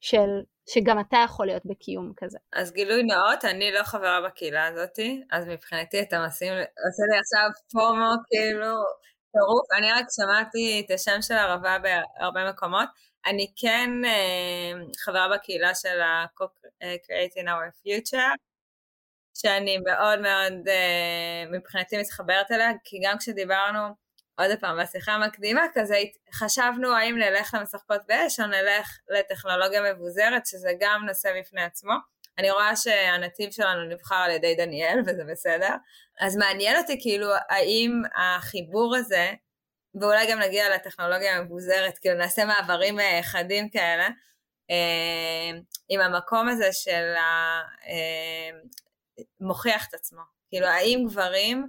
של 0.00 0.28
שגם 0.68 1.00
אתה 1.00 1.16
יכול 1.24 1.46
להיות 1.46 1.62
בקיום 1.66 2.12
כזה. 2.16 2.38
אז 2.52 2.72
גילוי 2.72 3.02
נאות, 3.02 3.44
אני 3.44 3.72
לא 3.72 3.82
חברה 3.82 4.20
בקהילה 4.20 4.66
הזאתי, 4.66 5.22
אז 5.30 5.46
מבחינתי 5.46 6.02
אתה 6.02 6.26
משים, 6.26 6.52
עושה 6.52 7.02
לי 7.12 7.18
עכשיו 7.18 7.48
פומו 7.72 8.10
כאילו 8.26 8.74
טירוף, 9.32 9.66
אני 9.78 9.92
רק 9.92 10.06
שמעתי 10.10 10.82
את 10.86 10.90
השם 10.90 11.22
של 11.22 11.34
הרבה 11.34 11.76
בהרבה 11.78 12.50
מקומות, 12.50 12.88
אני 13.26 13.52
כן 13.56 13.90
אה, 14.04 14.72
חברה 15.04 15.28
בקהילה 15.34 15.74
של 15.74 16.00
ה-Creating 16.00 17.46
Our 17.46 17.70
Future, 17.82 18.36
שאני 19.34 19.78
מאוד 19.78 20.20
מאוד 20.20 20.68
אה, 20.68 21.44
מבחינתי 21.52 21.98
מתחברת 21.98 22.50
אליה, 22.50 22.70
כי 22.84 23.00
גם 23.04 23.18
כשדיברנו 23.18 24.04
עוד 24.38 24.50
פעם, 24.60 24.78
בשיחה 24.82 25.12
המקדימה 25.12 25.62
כזה, 25.74 25.96
חשבנו 26.32 26.96
האם 26.96 27.18
נלך 27.18 27.54
למשחקות 27.54 28.00
באש 28.08 28.40
או 28.40 28.46
נלך 28.46 28.98
לטכנולוגיה 29.08 29.92
מבוזרת, 29.92 30.46
שזה 30.46 30.70
גם 30.80 31.04
נושא 31.06 31.30
בפני 31.40 31.62
עצמו. 31.62 31.92
אני 32.38 32.50
רואה 32.50 32.76
שהנתיב 32.76 33.50
שלנו 33.50 33.84
נבחר 33.84 34.14
על 34.14 34.30
ידי 34.30 34.54
דניאל, 34.54 34.98
וזה 35.06 35.22
בסדר. 35.24 35.74
אז 36.20 36.36
מעניין 36.36 36.76
אותי 36.76 36.98
כאילו, 37.02 37.28
האם 37.50 38.02
החיבור 38.16 38.96
הזה, 38.96 39.32
ואולי 40.00 40.30
גם 40.30 40.38
נגיע 40.38 40.74
לטכנולוגיה 40.74 41.36
המבוזרת, 41.36 41.98
כאילו 41.98 42.14
נעשה 42.14 42.44
מעברים 42.44 43.00
אה, 43.00 43.20
חדים 43.22 43.68
כאלה, 43.68 44.08
אה, 44.70 45.58
עם 45.88 46.00
המקום 46.00 46.48
הזה 46.48 46.72
של 46.72 47.14
מוכיח 49.40 49.88
את 49.88 49.94
עצמו. 49.94 50.22
כאילו, 50.48 50.66
האם 50.66 51.04
גברים 51.08 51.66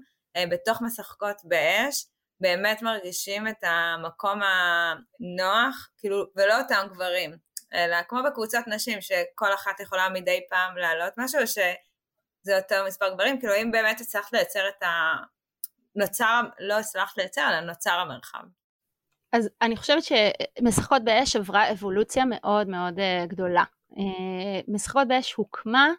בתוך 0.52 0.82
משחקות 0.82 1.42
באש, 1.44 2.06
באמת 2.42 2.82
מרגישים 2.82 3.48
את 3.48 3.64
המקום 3.64 4.40
הנוח, 4.42 5.90
כאילו, 5.98 6.26
ולא 6.36 6.62
אותם 6.62 6.88
גברים, 6.94 7.38
אלא 7.74 7.98
כמו 8.08 8.20
בקבוצות 8.26 8.68
נשים, 8.68 9.02
שכל 9.02 9.54
אחת 9.54 9.80
יכולה 9.80 10.10
מדי 10.10 10.40
פעם 10.50 10.78
להעלות 10.78 11.14
משהו, 11.18 11.48
שזה 11.48 12.56
יותר 12.56 12.86
מספר 12.88 13.14
גברים, 13.14 13.40
כאילו 13.40 13.54
אם 13.56 13.72
באמת 13.72 14.02
הצלחת 14.02 14.34
לייצר 14.34 14.70
את 14.70 14.84
ה... 14.84 15.14
נוצר, 15.96 16.42
לא 16.60 16.80
הצלחת 16.80 17.18
לייצר, 17.18 17.48
אלא 17.50 17.60
נוצר 17.60 17.92
המרחב. 17.92 18.44
אז 19.34 19.50
אני 19.62 19.78
חושבת 19.78 20.04
שמשחקות 20.04 21.04
באש 21.04 21.36
עברה 21.36 21.72
אבולוציה 21.72 22.24
מאוד 22.26 22.68
מאוד 22.68 23.00
אה, 23.00 23.26
גדולה. 23.28 23.64
אה, 23.98 24.62
משחקות 24.68 25.08
באש 25.08 25.34
הוקמה 25.34 25.90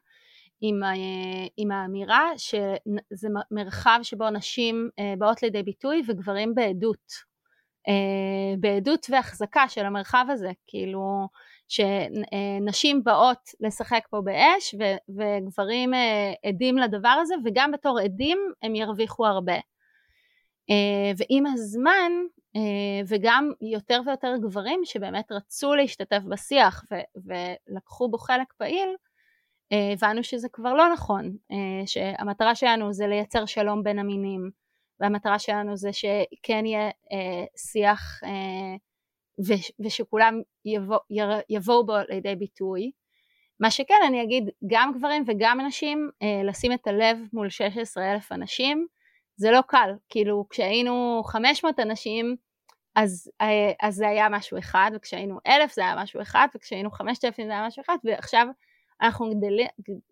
עם, 0.60 0.80
עם 1.56 1.70
האמירה 1.70 2.30
שזה 2.36 3.28
מרחב 3.50 3.98
שבו 4.02 4.30
נשים 4.30 4.90
אה, 4.98 5.14
באות 5.18 5.42
לידי 5.42 5.62
ביטוי 5.62 6.02
וגברים 6.08 6.54
בעדות, 6.54 7.12
אה, 7.88 8.54
בעדות 8.60 9.06
והחזקה 9.10 9.68
של 9.68 9.86
המרחב 9.86 10.26
הזה, 10.30 10.50
כאילו 10.66 11.28
שנשים 11.68 13.04
באות 13.04 13.50
לשחק 13.60 14.06
פה 14.10 14.20
באש 14.20 14.74
וגברים 15.08 15.94
אה, 15.94 16.32
עדים 16.46 16.78
לדבר 16.78 17.18
הזה 17.22 17.34
וגם 17.44 17.72
בתור 17.72 17.98
עדים 17.98 18.38
הם 18.62 18.74
ירוויחו 18.74 19.26
הרבה. 19.26 19.56
ועם 21.16 21.46
הזמן 21.46 22.12
וגם 23.08 23.50
יותר 23.60 24.00
ויותר 24.06 24.36
גברים 24.42 24.80
שבאמת 24.84 25.32
רצו 25.32 25.74
להשתתף 25.74 26.22
בשיח 26.28 26.84
ולקחו 27.16 28.08
בו 28.08 28.18
חלק 28.18 28.52
פעיל, 28.52 28.88
הבנו 29.70 30.24
שזה 30.24 30.48
כבר 30.52 30.74
לא 30.74 30.92
נכון, 30.92 31.36
שהמטרה 31.86 32.54
שלנו 32.54 32.92
זה 32.92 33.06
לייצר 33.06 33.46
שלום 33.46 33.82
בין 33.82 33.98
המינים 33.98 34.50
והמטרה 35.00 35.38
שלנו 35.38 35.76
זה 35.76 35.90
שכן 35.92 36.66
יהיה 36.66 36.90
שיח 37.56 38.20
ושכולם 39.84 40.40
יבוא, 40.64 40.98
יבואו 41.50 41.86
בו 41.86 41.94
לידי 42.08 42.36
ביטוי. 42.36 42.90
מה 43.60 43.70
שכן 43.70 43.94
אני 44.06 44.22
אגיד 44.22 44.50
גם 44.66 44.92
גברים 44.94 45.24
וגם 45.26 45.60
נשים 45.60 46.10
לשים 46.44 46.72
את 46.72 46.86
הלב 46.86 47.18
מול 47.32 47.50
16 47.50 48.12
אלף 48.12 48.32
אנשים 48.32 48.86
זה 49.36 49.50
לא 49.50 49.60
קל, 49.66 49.90
כאילו 50.08 50.46
כשהיינו 50.50 51.22
500 51.24 51.80
אנשים 51.80 52.36
אז, 52.94 53.30
אז 53.82 53.94
זה 53.94 54.08
היה 54.08 54.28
משהו 54.28 54.58
אחד 54.58 54.90
וכשהיינו 54.94 55.38
אלף 55.46 55.72
זה 55.72 55.82
היה 55.82 55.96
משהו 56.02 56.22
אחד 56.22 56.48
וכשהיינו 56.54 56.90
5,000 56.90 57.46
זה 57.46 57.52
היה 57.52 57.66
משהו 57.66 57.82
אחד 57.86 57.96
ועכשיו 58.04 58.46
אנחנו 59.02 59.30
גדלים, 59.30 59.66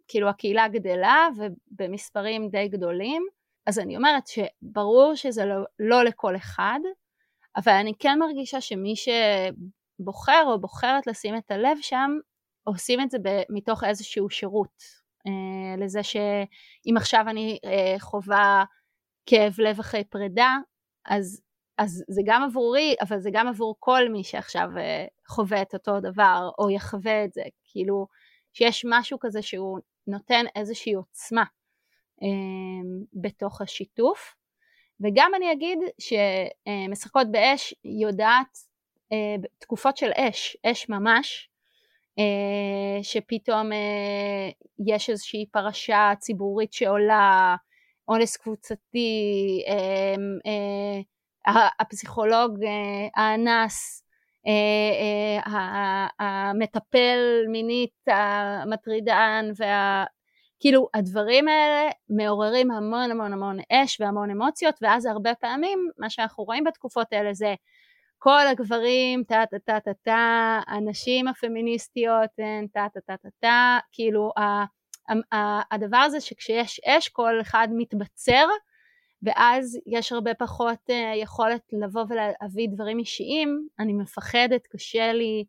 כאילו 0.09 0.29
הקהילה 0.29 0.69
גדלה 0.69 1.29
ובמספרים 1.37 2.49
די 2.49 2.69
גדולים 2.69 3.23
אז 3.67 3.79
אני 3.79 3.97
אומרת 3.97 4.23
שברור 4.27 5.15
שזה 5.15 5.45
לא, 5.45 5.65
לא 5.79 6.05
לכל 6.05 6.37
אחד 6.37 6.81
אבל 7.57 7.73
אני 7.73 7.93
כן 7.99 8.19
מרגישה 8.19 8.61
שמי 8.61 8.95
שבוחר 8.97 10.43
או 10.47 10.61
בוחרת 10.61 11.07
לשים 11.07 11.37
את 11.37 11.51
הלב 11.51 11.79
שם 11.81 12.11
עושים 12.65 13.01
את 13.01 13.11
זה 13.11 13.19
מתוך 13.51 13.85
איזשהו 13.85 14.31
שירות 14.31 14.83
אה, 15.27 15.85
לזה 15.85 16.03
שאם 16.03 16.97
עכשיו 16.97 17.25
אני 17.29 17.59
אה, 17.65 17.95
חווה 17.99 18.65
כאב 19.27 19.55
לב 19.59 19.81
אחרי 19.81 20.05
פרידה 20.05 20.57
אז, 21.07 21.43
אז 21.79 22.05
זה 22.09 22.23
גם 22.27 22.43
עבורי 22.43 22.95
אבל 23.03 23.21
זה 23.21 23.31
גם 23.33 23.49
עבור 23.49 23.77
כל 23.79 24.09
מי 24.09 24.25
שעכשיו 24.25 24.69
אה, 24.79 25.07
חווה 25.29 25.63
את 25.63 25.75
אותו 25.75 26.01
דבר 26.01 26.51
או 26.59 26.71
יחווה 26.71 27.25
את 27.25 27.33
זה 27.33 27.43
כאילו 27.65 28.07
שיש 28.55 28.85
משהו 28.89 29.19
כזה 29.21 29.43
שהוא 29.43 29.79
נותן 30.07 30.45
איזושהי 30.57 30.95
עוצמה 30.95 31.45
אה, 32.23 32.29
בתוך 33.15 33.61
השיתוף. 33.61 34.35
וגם 35.01 35.33
אני 35.37 35.53
אגיד 35.53 35.79
שמשחקות 35.99 37.31
באש 37.31 37.75
יודעת 37.85 38.59
אה, 39.13 39.37
תקופות 39.59 39.97
של 39.97 40.11
אש, 40.17 40.57
אש 40.67 40.89
ממש, 40.89 41.49
אה, 42.19 43.03
שפתאום 43.03 43.73
אה, 43.73 44.49
יש 44.87 45.11
איזושהי 45.11 45.47
פרשה 45.53 46.13
ציבורית 46.19 46.73
שעולה, 46.73 47.57
אונס 48.09 48.37
קבוצתי, 48.37 49.63
הפסיכולוג 51.81 52.59
האנס, 53.17 54.04
המטפל 56.19 57.45
מינית 57.49 57.91
המטרידן 58.07 59.51
וה... 59.57 60.05
כאילו 60.61 60.89
הדברים 60.95 61.49
האלה 61.49 61.91
מעוררים 62.09 62.71
המון 62.71 63.11
המון 63.11 63.33
המון 63.33 63.57
אש 63.73 64.01
והמון 64.01 64.31
אמוציות 64.31 64.75
ואז 64.83 65.07
הרבה 65.07 65.35
פעמים 65.35 65.89
מה 65.99 66.11
שאנחנו 66.11 66.45
רואים 66.45 66.65
בתקופות 66.65 67.13
האלה 67.13 67.35
זה 67.35 67.55
כל 68.19 68.47
הגברים 68.51 69.25
טה 69.25 69.43
טה 69.51 69.59
טה 69.59 69.81
טה 69.81 69.91
טה, 70.03 70.61
הנשים 70.67 71.29
הפמיניסטיות 71.29 72.31
הן 72.39 72.67
טה 72.67 72.87
טה 72.95 73.01
טה 73.01 73.17
טה 73.17 73.29
טה, 73.41 73.79
כאילו 73.93 74.33
הדבר 75.73 75.97
הזה 75.97 76.21
שכשיש 76.21 76.81
אש 76.81 77.09
כל 77.09 77.41
אחד 77.41 77.69
מתבצר 77.77 78.47
ואז 79.25 79.79
יש 79.87 80.13
הרבה 80.13 80.35
פחות 80.35 80.91
אה, 80.91 81.13
יכולת 81.17 81.63
לבוא 81.73 82.05
ולהביא 82.09 82.69
דברים 82.75 82.99
אישיים, 82.99 83.69
אני 83.79 83.93
מפחדת, 83.93 84.67
קשה 84.67 85.13
לי, 85.13 85.45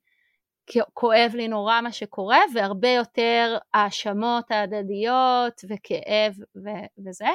כואב 0.94 1.32
לי 1.34 1.48
נורא 1.48 1.82
מה 1.82 1.91
שקורה 1.91 2.39
והרבה 2.53 2.89
יותר 2.89 3.58
האשמות 3.73 4.52
ההדדיות 4.52 5.62
וכאב 5.69 6.34
ו- 6.56 7.06
וזה. 7.08 7.30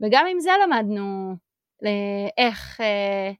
וגם 0.00 0.26
עם 0.30 0.40
זה 0.40 0.50
למדנו 0.64 1.34
אה, 1.84 2.44
איך 2.44 2.80
אה, 2.80 3.30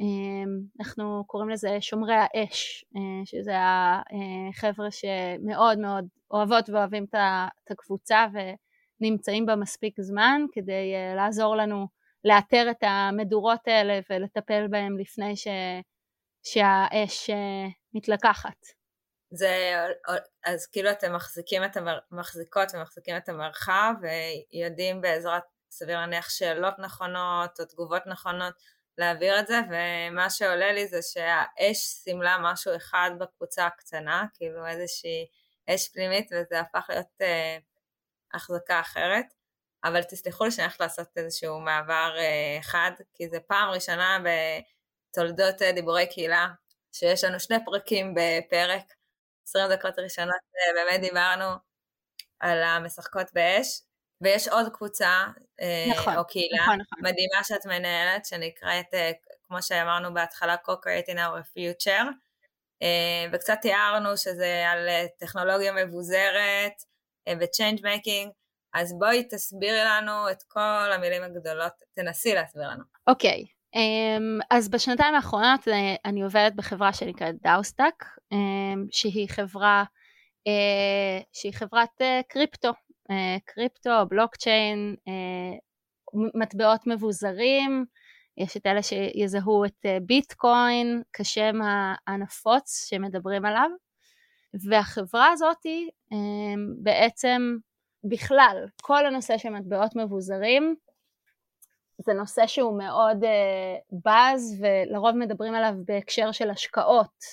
אה, 0.00 0.44
אנחנו 0.80 1.24
קוראים 1.26 1.50
לזה 1.50 1.76
שומרי 1.80 2.14
האש 2.14 2.84
שזה 3.24 3.52
החבר'ה 3.56 4.90
שמאוד 4.90 5.78
מאוד 5.78 6.06
אוהבות 6.30 6.68
ואוהבים 6.68 7.04
את 7.04 7.70
הקבוצה 7.70 8.26
ונמצאים 9.00 9.46
בה 9.46 9.56
מספיק 9.56 10.00
זמן 10.00 10.42
כדי 10.52 10.92
לעזור 11.16 11.56
לנו 11.56 11.86
לאתר 12.24 12.66
את 12.70 12.82
המדורות 12.82 13.68
האלה 13.68 14.00
ולטפל 14.10 14.66
בהם 14.70 14.98
לפני 14.98 15.36
ש... 15.36 15.46
שהאש 16.42 17.30
מתלקחת. 17.94 18.56
זה, 19.30 19.84
אז 20.46 20.66
כאילו 20.66 20.90
אתם 20.90 21.14
מחזיקים 21.14 21.64
את 21.64 21.76
המר, 21.76 21.98
מחזיקות 22.10 22.68
ומחזיקים 22.74 23.16
את 23.16 23.28
המרחב 23.28 23.92
ויודעים 24.00 25.00
בעזרת 25.00 25.42
סביר 25.70 25.98
להניח 25.98 26.30
שאלות 26.30 26.74
נכונות 26.78 27.60
או 27.60 27.64
תגובות 27.64 28.02
נכונות 28.06 28.54
להעביר 28.98 29.40
את 29.40 29.46
זה 29.46 29.60
ומה 29.70 30.30
שעולה 30.30 30.72
לי 30.72 30.86
זה 30.88 30.98
שהאש 31.02 31.76
סימלה 31.76 32.36
משהו 32.40 32.76
אחד 32.76 33.10
בקבוצה 33.20 33.66
הקטנה 33.66 34.24
כאילו 34.34 34.66
איזושהי 34.66 35.26
אש 35.70 35.88
פנימית 35.88 36.26
וזה 36.32 36.60
הפך 36.60 36.86
להיות 36.88 37.06
אה, 37.20 37.58
החזקה 38.34 38.80
אחרת 38.80 39.26
אבל 39.84 40.02
תסלחו 40.02 40.44
לי 40.44 40.50
שאני 40.50 40.64
הולכת 40.64 40.80
לעשות 40.80 41.08
איזשהו 41.16 41.60
מעבר 41.60 42.14
אה, 42.18 42.58
חד 42.62 42.90
כי 43.14 43.28
זה 43.28 43.40
פעם 43.40 43.70
ראשונה 43.70 44.18
בתולדות 45.12 45.62
אה, 45.62 45.72
דיבורי 45.72 46.06
קהילה 46.06 46.48
שיש 46.92 47.24
לנו 47.24 47.40
שני 47.40 47.56
פרקים 47.64 48.14
בפרק, 48.14 48.82
20 49.48 49.70
דקות 49.70 49.98
ראשונות 49.98 50.34
אה, 50.34 50.84
באמת 50.84 51.00
דיברנו 51.00 51.44
על 52.40 52.62
המשחקות 52.62 53.26
באש, 53.32 53.82
ויש 54.20 54.48
עוד 54.48 54.66
קבוצה, 54.72 55.24
נכון, 55.90 56.16
או 56.16 56.26
קהילה 56.26 56.62
נכון, 56.62 56.74
נכון. 56.80 56.98
מדהימה 57.02 57.44
שאת 57.44 57.66
מנהלת, 57.66 58.26
שנקראת, 58.26 58.86
כמו 59.42 59.62
שאמרנו 59.62 60.14
בהתחלה, 60.14 60.56
Co-Creating 60.64 61.16
Our 61.16 61.42
Future, 61.56 62.04
וקצת 63.32 63.58
תיארנו 63.62 64.16
שזה 64.16 64.70
על 64.70 64.88
טכנולוגיה 65.18 65.72
מבוזרת 65.72 66.82
ו-Change 67.28 67.80
Making, 67.80 68.30
אז 68.74 68.98
בואי 68.98 69.24
תסבירי 69.30 69.84
לנו 69.84 70.30
את 70.30 70.42
כל 70.48 70.92
המילים 70.94 71.22
הגדולות, 71.22 71.72
תנסי 71.94 72.34
להסביר 72.34 72.68
לנו. 72.70 72.84
אוקיי, 73.06 73.44
okay. 73.46 73.56
אמ, 73.76 74.38
אז 74.50 74.68
בשנתיים 74.68 75.14
האחרונות 75.14 75.68
אה, 75.68 75.94
אני 76.04 76.22
עובדת 76.22 76.52
בחברה 76.54 76.92
שנקראת 76.92 77.34
DAOstack, 77.42 78.04
אמ, 78.32 78.86
שהיא 78.90 79.28
חברה, 79.28 79.84
אה, 80.46 81.20
שהיא 81.32 81.52
חברת 81.52 82.02
אה, 82.02 82.20
קריפטו, 82.28 82.70
קריפטו, 83.44 83.90
בלוקצ'יין, 84.08 84.96
מטבעות 86.34 86.86
מבוזרים, 86.86 87.84
יש 88.36 88.56
את 88.56 88.66
אלה 88.66 88.82
שיזהו 88.82 89.64
את 89.64 89.86
ביטקוין 90.02 91.02
כשם 91.12 91.58
הנפוץ 92.06 92.86
שמדברים 92.88 93.44
עליו, 93.44 93.70
והחברה 94.68 95.32
הזאתי 95.32 95.90
אמ, 96.12 96.74
בעצם 96.82 97.56
בכלל, 98.04 98.66
כל 98.82 99.06
הנושא 99.06 99.38
של 99.38 99.48
מטבעות 99.50 99.96
מבוזרים 99.96 100.76
זה 101.98 102.12
נושא 102.12 102.46
שהוא 102.46 102.78
מאוד 102.78 103.24
uh, 103.24 103.96
בז 104.04 104.60
ולרוב 104.60 105.16
מדברים 105.16 105.54
עליו 105.54 105.74
בהקשר 105.84 106.32
של 106.32 106.50
השקעות, 106.50 107.24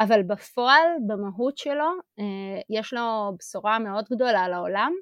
אבל 0.00 0.22
בפועל, 0.22 0.86
במהות 1.06 1.58
שלו, 1.58 1.90
uh, 2.20 2.22
יש 2.70 2.92
לו 2.92 3.32
בשורה 3.38 3.78
מאוד 3.78 4.04
גדולה 4.10 4.48
לעולם, 4.48 4.92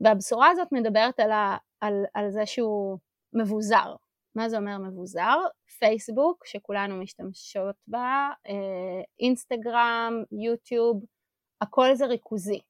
והבשורה 0.00 0.50
הזאת 0.50 0.68
מדברת 0.72 1.20
על, 1.20 1.32
ה, 1.32 1.56
על, 1.80 1.94
על 2.14 2.30
זה 2.30 2.46
שהוא 2.46 2.98
מבוזר. 3.32 3.94
מה 4.34 4.48
זה 4.48 4.56
אומר 4.56 4.78
מבוזר? 4.78 5.36
פייסבוק, 5.78 6.46
שכולנו 6.46 6.96
משתמשות 6.96 7.76
בה, 7.86 8.28
uh, 8.46 8.50
אינסטגרם, 9.20 10.22
יוטיוב, 10.44 11.04
הכל 11.60 11.94
זה 11.94 12.06
ריכוזי. 12.06 12.60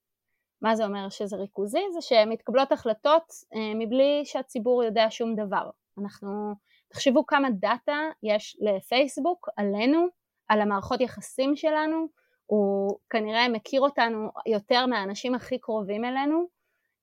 מה 0.62 0.76
זה 0.76 0.84
אומר 0.84 1.08
שזה 1.08 1.36
ריכוזי? 1.36 1.82
זה 1.92 2.00
שמתקבלות 2.00 2.72
החלטות 2.72 3.22
אה, 3.54 3.74
מבלי 3.74 4.22
שהציבור 4.24 4.84
יודע 4.84 5.06
שום 5.10 5.34
דבר. 5.34 5.70
אנחנו, 5.98 6.54
תחשבו 6.88 7.26
כמה 7.26 7.48
דאטה 7.50 7.98
יש 8.22 8.56
לפייסבוק 8.60 9.48
עלינו, 9.56 10.06
על 10.48 10.60
המערכות 10.60 11.00
יחסים 11.00 11.56
שלנו, 11.56 12.06
הוא 12.46 12.98
כנראה 13.10 13.48
מכיר 13.48 13.80
אותנו 13.80 14.28
יותר 14.46 14.86
מהאנשים 14.86 15.34
הכי 15.34 15.58
קרובים 15.58 16.04
אלינו, 16.04 16.46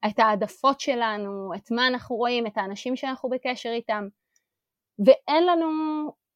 את 0.08 0.20
העדפות 0.20 0.80
שלנו, 0.80 1.52
את 1.56 1.72
מה 1.72 1.88
אנחנו 1.88 2.16
רואים, 2.16 2.48
את 2.48 2.58
האנשים 2.58 2.96
שאנחנו 2.96 3.30
בקשר 3.30 3.70
איתם, 3.70 4.08
ואין 5.00 5.46
לנו 5.46 5.68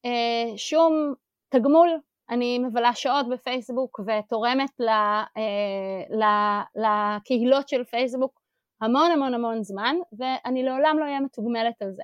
אה, 0.06 0.58
שום 0.58 1.14
תגמול 1.50 2.00
אני 2.30 2.60
מבלה 2.60 2.96
שעות 2.96 3.30
בפייסבוק 3.30 4.00
ותורמת 4.00 4.72
לה, 4.80 5.24
אה, 5.38 6.64
לקהילות 6.76 7.70
של 7.70 7.84
פייסבוק 7.84 8.42
המון 8.82 9.12
המון 9.12 9.34
המון 9.34 9.64
זמן 9.64 9.96
ואני 10.18 10.64
לעולם 10.64 10.96
לא 11.00 11.04
אהיה 11.04 11.20
מתוגמלת 11.20 11.82
על 11.82 11.92
זה. 11.92 12.04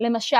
למשל, 0.00 0.36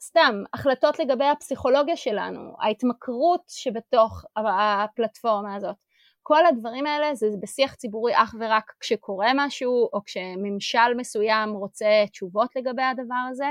סתם, 0.00 0.42
החלטות 0.54 0.98
לגבי 0.98 1.24
הפסיכולוגיה 1.24 1.96
שלנו, 1.96 2.52
ההתמכרות 2.60 3.42
שבתוך 3.48 4.24
הפלטפורמה 4.36 5.54
הזאת, 5.54 5.76
כל 6.22 6.46
הדברים 6.46 6.86
האלה 6.86 7.14
זה 7.14 7.26
בשיח 7.40 7.74
ציבורי 7.74 8.12
אך 8.14 8.34
ורק 8.40 8.72
כשקורה 8.80 9.30
משהו 9.34 9.88
או 9.92 10.04
כשממשל 10.04 10.94
מסוים 10.96 11.52
רוצה 11.52 12.04
תשובות 12.10 12.56
לגבי 12.56 12.82
הדבר 12.82 13.26
הזה, 13.30 13.46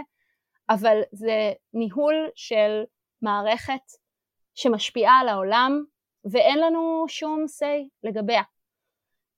אבל 0.70 1.02
זה 1.12 1.54
ניהול 1.74 2.30
של 2.36 2.84
מערכת 3.22 3.82
שמשפיעה 4.56 5.20
על 5.20 5.30
העולם 5.30 5.84
ואין 6.32 6.60
לנו 6.60 7.06
שום 7.08 7.46
say 7.60 7.90
לגביה. 8.04 8.42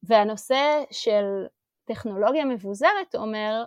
והנושא 0.03 0.83
של 0.91 1.45
טכנולוגיה 1.85 2.45
מבוזרת 2.45 3.15
אומר 3.15 3.63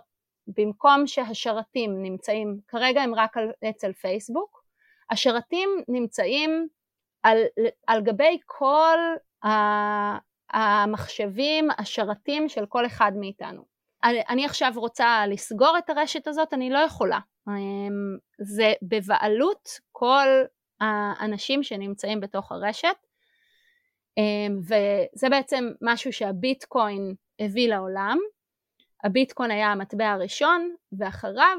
במקום 0.47 1.07
שהשרתים 1.07 2.03
נמצאים, 2.03 2.59
כרגע 2.67 3.01
הם 3.01 3.15
רק 3.15 3.37
על, 3.37 3.51
אצל 3.69 3.93
פייסבוק, 3.93 4.63
השרתים 5.09 5.69
נמצאים 5.87 6.67
על, 7.23 7.37
על 7.87 8.01
גבי 8.01 8.37
כל 8.45 8.97
המחשבים, 10.53 11.67
השרתים 11.77 12.49
של 12.49 12.65
כל 12.65 12.85
אחד 12.85 13.11
מאיתנו. 13.15 13.63
אני, 14.03 14.45
עכשיו 14.45 14.71
רוצה 14.75 15.27
לסגור 15.27 15.77
את 15.77 15.89
הרשת 15.89 16.27
הזאת, 16.27 16.53
אני 16.53 16.69
לא 16.69 16.77
יכולה. 16.77 17.19
אמ, 17.47 18.17
זה 18.37 18.73
בבעלות 18.81 19.79
כל 19.91 20.27
האנשים 20.79 21.63
שנמצאים 21.63 22.19
בתוך 22.19 22.51
הרשת, 22.51 22.95
אמ, 24.17 24.59
וזה 24.59 25.29
בעצם 25.29 25.71
משהו 25.81 26.13
שהביטקוין 26.13 27.15
הביא 27.39 27.69
לעולם. 27.69 28.17
הביטקוין 29.03 29.51
היה 29.51 29.71
המטבע 29.71 30.11
הראשון, 30.11 30.75
ואחריו 30.97 31.57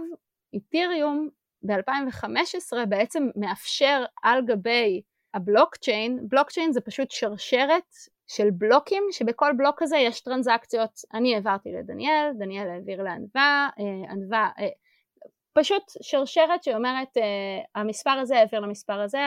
איתיריום 0.52 1.28
ב-2015 1.62 2.86
בעצם 2.88 3.28
מאפשר 3.36 4.04
על 4.22 4.46
גבי 4.46 5.02
הבלוקצ'יין, 5.34 6.18
בלוקצ'יין 6.28 6.72
זה 6.72 6.80
פשוט 6.80 7.10
שרשרת 7.10 7.94
של 8.26 8.50
בלוקים 8.50 9.02
שבכל 9.10 9.52
בלוק 9.56 9.82
כזה 9.82 9.96
יש 9.96 10.20
טרנזקציות, 10.20 11.00
אני 11.14 11.34
העברתי 11.34 11.72
לדניאל, 11.72 12.30
דניאל 12.38 12.70
העביר 12.70 13.02
לענווה, 13.02 13.68
אה, 13.78 14.10
ענווה, 14.12 14.50
אה, 14.58 14.68
פשוט 15.54 15.82
שרשרת 16.02 16.64
שאומרת 16.64 17.16
אה, 17.16 17.80
המספר 17.80 18.10
הזה 18.10 18.38
העביר 18.38 18.60
למספר 18.60 19.00
הזה, 19.00 19.18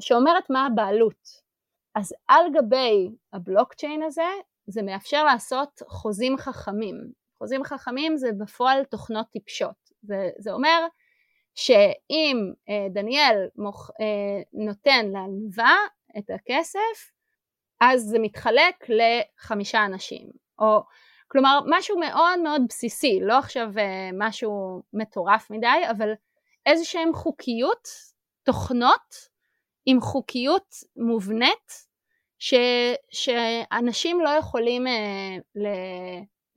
שאומרת 0.00 0.50
מה 0.50 0.66
הבעלות. 0.66 1.46
אז 1.94 2.14
על 2.28 2.44
גבי 2.54 3.10
הבלוקצ'יין 3.32 4.02
הזה 4.02 4.28
זה 4.66 4.82
מאפשר 4.82 5.24
לעשות 5.24 5.82
חוזים 5.88 6.36
חכמים. 6.36 7.12
חוזים 7.38 7.64
חכמים 7.64 8.16
זה 8.16 8.30
בפועל 8.38 8.84
תוכנות 8.84 9.26
טיפשות. 9.32 9.90
זה, 10.02 10.30
זה 10.38 10.52
אומר 10.52 10.86
שאם 11.54 12.52
אה, 12.68 12.86
דניאל 12.90 13.48
מוכ, 13.56 13.90
אה, 14.00 14.42
נותן 14.52 15.06
לענווה 15.12 15.76
את 16.18 16.30
הכסף, 16.30 17.12
אז 17.80 18.02
זה 18.02 18.18
מתחלק 18.18 18.74
לחמישה 18.88 19.84
אנשים. 19.84 20.30
או 20.58 20.82
כלומר 21.28 21.60
משהו 21.66 21.98
מאוד 21.98 22.40
מאוד 22.42 22.62
בסיסי, 22.68 23.18
לא 23.22 23.38
עכשיו 23.38 23.68
אה, 23.78 24.10
משהו 24.18 24.82
מטורף 24.92 25.50
מדי, 25.50 25.90
אבל 25.90 26.08
איזה 26.66 26.84
שהם 26.84 27.14
חוקיות, 27.14 27.88
תוכנות 28.42 29.14
עם 29.86 30.00
חוקיות 30.00 30.74
מובנית 30.96 31.86
ש, 32.38 32.54
שאנשים 33.10 34.20
לא 34.20 34.28
יכולים 34.28 34.86
אה, 34.86 35.36
ל, 35.54 35.66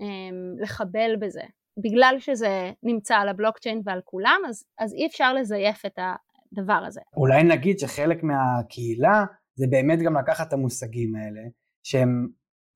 אה, 0.01 0.29
לחבל 0.61 1.15
בזה. 1.21 1.43
בגלל 1.83 2.15
שזה 2.19 2.71
נמצא 2.83 3.15
על 3.15 3.29
הבלוקצ'יין 3.29 3.81
ועל 3.85 4.01
כולם, 4.03 4.41
אז, 4.49 4.63
אז 4.79 4.93
אי 4.93 5.07
אפשר 5.07 5.33
לזייף 5.33 5.85
את 5.85 5.99
הדבר 5.99 6.83
הזה. 6.87 7.01
אולי 7.17 7.43
נגיד 7.43 7.79
שחלק 7.79 8.23
מהקהילה 8.23 9.25
זה 9.55 9.65
באמת 9.69 9.99
גם 9.99 10.17
לקחת 10.17 10.47
את 10.47 10.53
המושגים 10.53 11.15
האלה, 11.15 11.41
שהם, 11.83 12.27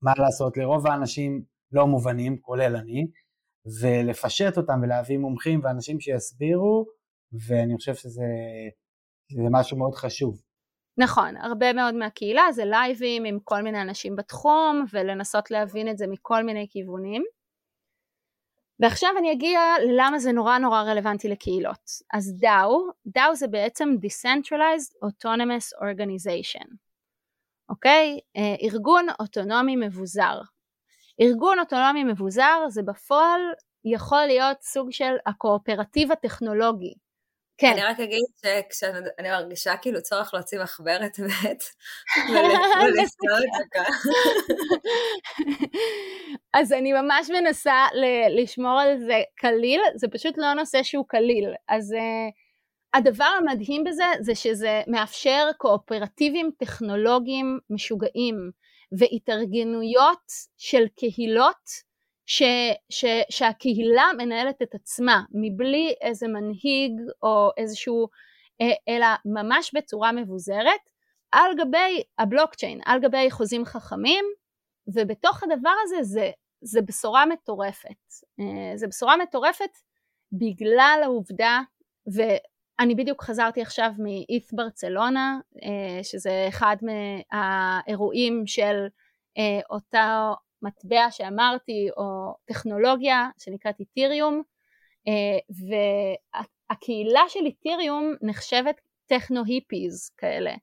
מה 0.02 0.12
לעשות, 0.18 0.56
לרוב 0.56 0.86
האנשים 0.86 1.42
לא 1.74 1.86
מובנים, 1.86 2.38
כולל 2.38 2.76
אני, 2.76 3.06
ולפשט 3.80 4.56
אותם 4.56 4.80
ולהביא 4.82 5.18
מומחים 5.18 5.60
ואנשים 5.64 6.00
שיסבירו, 6.00 6.84
ואני 7.48 7.76
חושב 7.76 7.94
שזה 7.94 8.24
משהו 9.50 9.78
מאוד 9.78 9.94
חשוב. 9.94 10.40
נכון, 10.98 11.36
הרבה 11.36 11.72
מאוד 11.72 11.94
מהקהילה 11.94 12.42
זה 12.52 12.64
לייבים 12.64 13.24
עם 13.24 13.38
כל 13.44 13.62
מיני 13.62 13.82
אנשים 13.82 14.16
בתחום 14.16 14.84
ולנסות 14.92 15.50
להבין 15.50 15.88
את 15.88 15.98
זה 15.98 16.06
מכל 16.06 16.42
מיני 16.42 16.66
כיוונים. 16.70 17.24
ועכשיו 18.80 19.10
אני 19.18 19.32
אגיע 19.32 19.60
ללמה 19.88 20.18
זה 20.18 20.32
נורא 20.32 20.58
נורא 20.58 20.82
רלוונטי 20.82 21.28
לקהילות. 21.28 21.90
אז 22.12 22.34
DAO, 22.42 22.92
DAO 23.18 23.34
זה 23.34 23.48
בעצם 23.48 23.88
Decentralized 24.04 25.06
Autonomous 25.06 25.82
Organization, 25.82 26.74
אוקיי? 27.68 28.18
אה, 28.36 28.54
ארגון 28.62 29.06
אוטונומי 29.20 29.76
מבוזר. 29.76 30.40
ארגון 31.20 31.58
אוטונומי 31.58 32.04
מבוזר 32.04 32.68
זה 32.68 32.82
בפועל 32.82 33.40
יכול 33.84 34.26
להיות 34.26 34.62
סוג 34.62 34.90
של 34.90 35.14
הקואופרטיב 35.26 36.12
הטכנולוגי 36.12 36.94
כן. 37.58 37.72
אני 37.72 37.82
רק 37.82 38.00
אגיד 38.00 38.24
שכשאני 38.36 39.30
מרגישה 39.30 39.76
כאילו 39.76 40.02
צורך 40.02 40.34
להוציא 40.34 40.62
מחברת 40.62 41.20
ב' 41.20 41.24
ולסתור 42.32 43.36
את 43.36 43.52
זה 43.56 43.64
ככה. 43.74 43.92
אז 46.54 46.72
אני 46.72 46.92
ממש 46.92 47.30
מנסה 47.30 47.86
לשמור 48.30 48.80
על 48.80 48.98
זה 48.98 49.22
קליל, 49.36 49.80
זה 49.94 50.08
פשוט 50.08 50.34
לא 50.38 50.54
נושא 50.54 50.82
שהוא 50.82 51.04
קליל. 51.08 51.54
אז 51.68 51.92
uh, 51.92 52.96
הדבר 52.98 53.24
המדהים 53.24 53.84
בזה 53.84 54.04
זה 54.20 54.34
שזה 54.34 54.82
מאפשר 54.86 55.46
קואופרטיבים 55.58 56.50
טכנולוגיים 56.58 57.58
משוגעים 57.70 58.50
והתארגנויות 58.98 60.32
של 60.56 60.84
קהילות 60.96 61.68
ש, 62.26 62.42
ש, 62.90 63.04
שהקהילה 63.30 64.04
מנהלת 64.18 64.62
את 64.62 64.74
עצמה 64.74 65.22
מבלי 65.32 65.94
איזה 66.00 66.28
מנהיג 66.28 66.92
או 67.22 67.50
איזשהו, 67.56 68.08
אה, 68.60 68.94
אלא 68.94 69.06
ממש 69.24 69.74
בצורה 69.74 70.12
מבוזרת 70.12 70.90
על 71.32 71.52
גבי 71.58 72.02
הבלוקצ'יין, 72.18 72.80
על 72.84 73.00
גבי 73.00 73.30
חוזים 73.30 73.64
חכמים 73.64 74.24
ובתוך 74.86 75.42
הדבר 75.42 75.74
הזה 75.82 76.02
זה, 76.02 76.30
זה 76.60 76.82
בשורה 76.82 77.26
מטורפת. 77.26 78.12
אה, 78.40 78.76
זה 78.76 78.86
בשורה 78.86 79.16
מטורפת 79.16 79.70
בגלל 80.32 81.00
העובדה, 81.02 81.60
ואני 82.78 82.94
בדיוק 82.94 83.22
חזרתי 83.22 83.62
עכשיו 83.62 83.90
מאית 83.98 84.48
ברצלונה, 84.52 85.38
אה, 85.62 86.04
שזה 86.04 86.44
אחד 86.48 86.76
מהאירועים 86.82 88.46
של 88.46 88.86
אותה 89.70 90.32
מטבע 90.62 91.06
שאמרתי 91.10 91.88
או 91.96 92.34
טכנולוגיה 92.44 93.28
שנקראת 93.38 93.80
איתיריום 93.80 94.42
אה, 95.08 95.38
והקהילה 96.70 97.22
של 97.28 97.44
איתיריום 97.46 98.14
נחשבת 98.22 98.80
טכנו-היפיז 99.06 100.10
כאלה. 100.18 100.54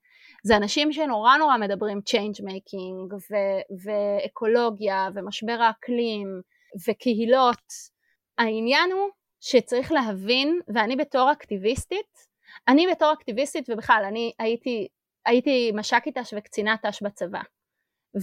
זה 0.43 0.57
אנשים 0.57 0.91
שנורא 0.93 1.37
נורא 1.37 1.57
מדברים 1.57 1.99
making 2.39 3.13
ו- 3.13 3.61
ואקולוגיה 3.83 5.09
ומשבר 5.15 5.57
האקלים 5.61 6.41
וקהילות. 6.87 7.91
העניין 8.37 8.91
הוא 8.91 9.09
שצריך 9.41 9.91
להבין 9.91 10.59
ואני 10.73 10.95
בתור 10.95 11.31
אקטיביסטית 11.31 12.31
אני 12.67 12.87
בתור 12.91 13.13
אקטיביסטית 13.13 13.69
ובכלל 13.69 14.03
אני 14.07 14.31
הייתי 14.39 14.87
הייתי 15.25 15.71
מש"קית 15.75 16.17
ת"ש 16.17 16.33
וקצינת 16.37 16.85
ת"ש 16.85 17.03
בצבא. 17.03 17.41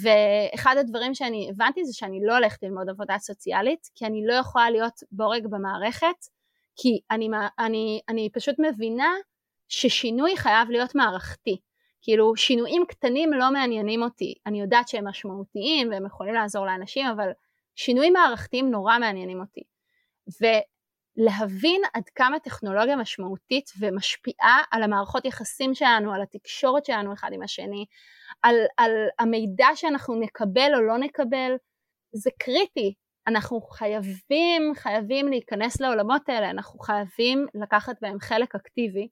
ואחד 0.02 0.76
הדברים 0.76 1.14
שאני 1.14 1.48
הבנתי 1.50 1.84
זה 1.84 1.92
שאני 1.92 2.20
לא 2.22 2.34
הולכת 2.36 2.62
ללמוד 2.62 2.88
עבודה 2.88 3.18
סוציאלית 3.18 3.88
כי 3.94 4.06
אני 4.06 4.26
לא 4.26 4.34
יכולה 4.34 4.70
להיות 4.70 4.94
בורג 5.12 5.46
במערכת 5.50 6.26
כי 6.76 7.00
אני, 7.10 7.28
אני, 7.58 8.00
אני 8.08 8.28
פשוט 8.32 8.54
מבינה 8.58 9.14
ששינוי 9.68 10.36
חייב 10.36 10.70
להיות 10.70 10.94
מערכתי. 10.94 11.56
כאילו 12.02 12.36
שינויים 12.36 12.84
קטנים 12.88 13.32
לא 13.32 13.50
מעניינים 13.50 14.02
אותי. 14.02 14.34
אני 14.46 14.60
יודעת 14.60 14.88
שהם 14.88 15.08
משמעותיים 15.08 15.90
והם 15.90 16.06
יכולים 16.06 16.34
לעזור 16.34 16.66
לאנשים 16.66 17.06
אבל 17.06 17.30
שינויים 17.76 18.12
מערכתיים 18.12 18.70
נורא 18.70 18.98
מעניינים 18.98 19.40
אותי 19.40 19.62
ולהבין 21.18 21.82
עד 21.94 22.08
כמה 22.14 22.38
טכנולוגיה 22.38 22.96
משמעותית 22.96 23.70
ומשפיעה 23.80 24.62
על 24.70 24.82
המערכות 24.82 25.24
יחסים 25.24 25.74
שלנו 25.74 26.12
על 26.12 26.22
התקשורת 26.22 26.84
שלנו 26.84 27.12
אחד 27.12 27.30
עם 27.32 27.42
השני 27.42 27.84
על, 28.42 28.56
על 28.76 28.92
המידע 29.18 29.68
שאנחנו 29.74 30.14
נקבל 30.20 30.74
או 30.74 30.80
לא 30.80 30.98
נקבל, 30.98 31.52
זה 32.12 32.30
קריטי. 32.38 32.94
אנחנו 33.26 33.60
חייבים, 33.60 34.72
חייבים 34.74 35.28
להיכנס 35.28 35.80
לעולמות 35.80 36.28
האלה, 36.28 36.50
אנחנו 36.50 36.78
חייבים 36.78 37.46
לקחת 37.54 37.96
בהם 38.02 38.18
חלק 38.20 38.54
אקטיבי. 38.54 39.08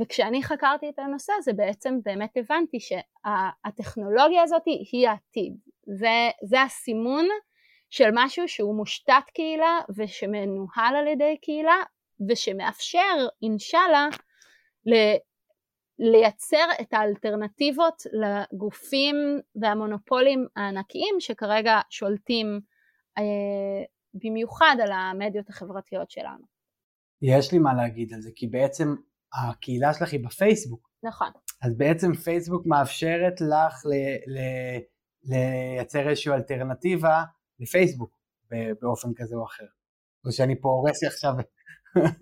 וכשאני 0.00 0.42
חקרתי 0.42 0.88
את 0.88 0.98
הנושא 0.98 1.32
הזה 1.38 1.52
בעצם 1.52 1.98
באמת 2.04 2.30
הבנתי 2.36 2.78
שהטכנולוגיה 2.80 4.42
הזאת 4.42 4.62
היא 4.92 5.08
העתיד. 5.08 5.56
זה, 5.98 6.30
זה 6.42 6.62
הסימון 6.62 7.28
של 7.96 8.10
משהו 8.14 8.48
שהוא 8.48 8.76
מושתת 8.76 9.24
קהילה 9.34 9.80
ושמנוהל 9.96 10.96
על 10.96 11.06
ידי 11.06 11.36
קהילה 11.42 11.82
ושמאפשר 12.28 13.26
אינשאללה 13.42 14.08
לייצר 15.98 16.66
את 16.80 16.92
האלטרנטיבות 16.92 18.02
לגופים 18.12 19.16
והמונופולים 19.62 20.46
הענקיים 20.56 21.14
שכרגע 21.18 21.80
שולטים 21.90 22.60
אה, 23.18 23.84
במיוחד 24.14 24.76
על 24.82 24.92
המדיות 24.92 25.48
החברתיות 25.48 26.10
שלנו. 26.10 26.44
יש 27.22 27.52
לי 27.52 27.58
מה 27.58 27.74
להגיד 27.74 28.12
על 28.14 28.20
זה, 28.20 28.30
כי 28.34 28.46
בעצם 28.46 28.94
הקהילה 29.34 29.94
שלך 29.94 30.12
היא 30.12 30.24
בפייסבוק. 30.24 30.88
נכון. 31.02 31.30
אז 31.62 31.76
בעצם 31.76 32.14
פייסבוק 32.14 32.66
מאפשרת 32.66 33.40
לך 33.40 33.86
ל- 33.86 34.32
ל- 34.34 34.80
לייצר 35.24 36.08
איזושהי 36.08 36.32
אלטרנטיבה 36.32 37.22
לפייסבוק 37.60 38.10
באופן 38.82 39.08
כזה 39.16 39.36
או 39.36 39.44
אחר. 39.44 39.64
או 40.26 40.32
שאני 40.32 40.60
פה 40.60 40.68
הורס 40.68 41.02
לי 41.02 41.08
עכשיו. 41.08 41.32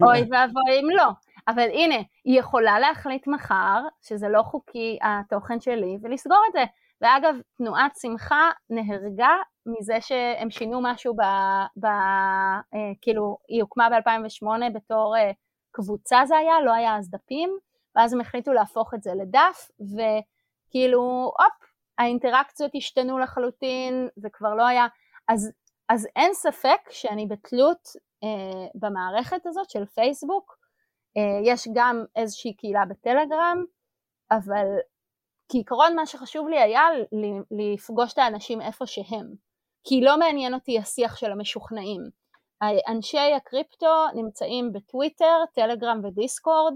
אוי 0.03 0.21
ואבוי 0.31 0.81
אם 0.81 0.91
לא. 0.97 1.09
אבל 1.49 1.69
הנה, 1.73 1.97
היא 2.25 2.39
יכולה 2.41 2.79
להחליט 2.79 3.27
מחר 3.27 3.81
שזה 4.03 4.29
לא 4.29 4.43
חוקי 4.43 4.99
התוכן 5.03 5.61
שלי 5.61 5.99
ולסגור 6.03 6.43
את 6.49 6.53
זה. 6.53 6.65
ואגב, 7.01 7.35
תנועת 7.57 7.93
שמחה 8.01 8.51
נהרגה 8.71 9.37
מזה 9.67 10.01
שהם 10.01 10.51
שינו 10.51 10.81
משהו 10.83 11.15
ב... 11.15 11.23
ב 11.77 11.85
אה, 11.85 12.93
כאילו, 13.01 13.39
היא 13.49 13.63
הוקמה 13.63 13.89
ב-2008 13.91 14.73
בתור 14.75 15.17
אה, 15.17 15.31
קבוצה 15.71 16.21
זה 16.27 16.37
היה, 16.37 16.61
לא 16.65 16.73
היה 16.73 16.97
אז 16.97 17.11
דפים, 17.11 17.59
ואז 17.97 18.13
הם 18.13 18.21
החליטו 18.21 18.53
להפוך 18.53 18.95
את 18.95 19.03
זה 19.03 19.11
לדף, 19.15 19.71
וכאילו, 19.81 21.33
הופ, 21.39 21.71
האינטראקציות 21.99 22.73
השתנו 22.75 23.19
לחלוטין, 23.19 24.09
זה 24.17 24.29
כבר 24.33 24.55
לא 24.55 24.67
היה, 24.67 24.87
אז, 25.29 25.51
אז 25.89 26.09
אין 26.17 26.35
ספק 26.35 26.81
שאני 26.91 27.27
בתלות 27.27 27.89
אה, 28.25 28.67
במערכת 28.75 29.47
הזאת 29.47 29.71
של 29.71 29.87
פייסבוק, 29.87 30.59
אה, 31.17 31.53
יש 31.53 31.69
גם 31.75 32.05
איזושהי 32.17 32.55
קהילה 32.57 32.85
בטלגרם, 32.89 33.65
אבל 34.31 34.67
כעיקרון 35.49 35.97
מה 35.97 36.07
שחשוב 36.07 36.49
לי 36.49 36.61
היה 36.61 36.83
לפגוש 37.51 38.13
את 38.13 38.19
האנשים 38.19 38.61
איפה 38.61 38.87
שהם, 38.87 39.35
כי 39.85 40.01
לא 40.01 40.19
מעניין 40.19 40.55
אותי 40.55 40.79
השיח 40.79 41.17
של 41.17 41.33
המשוכנעים. 41.33 42.01
אנשי 42.89 43.33
הקריפטו 43.37 44.07
נמצאים 44.15 44.73
בטוויטר, 44.73 45.45
טלגרם 45.55 46.01
ודיסקורד, 46.05 46.75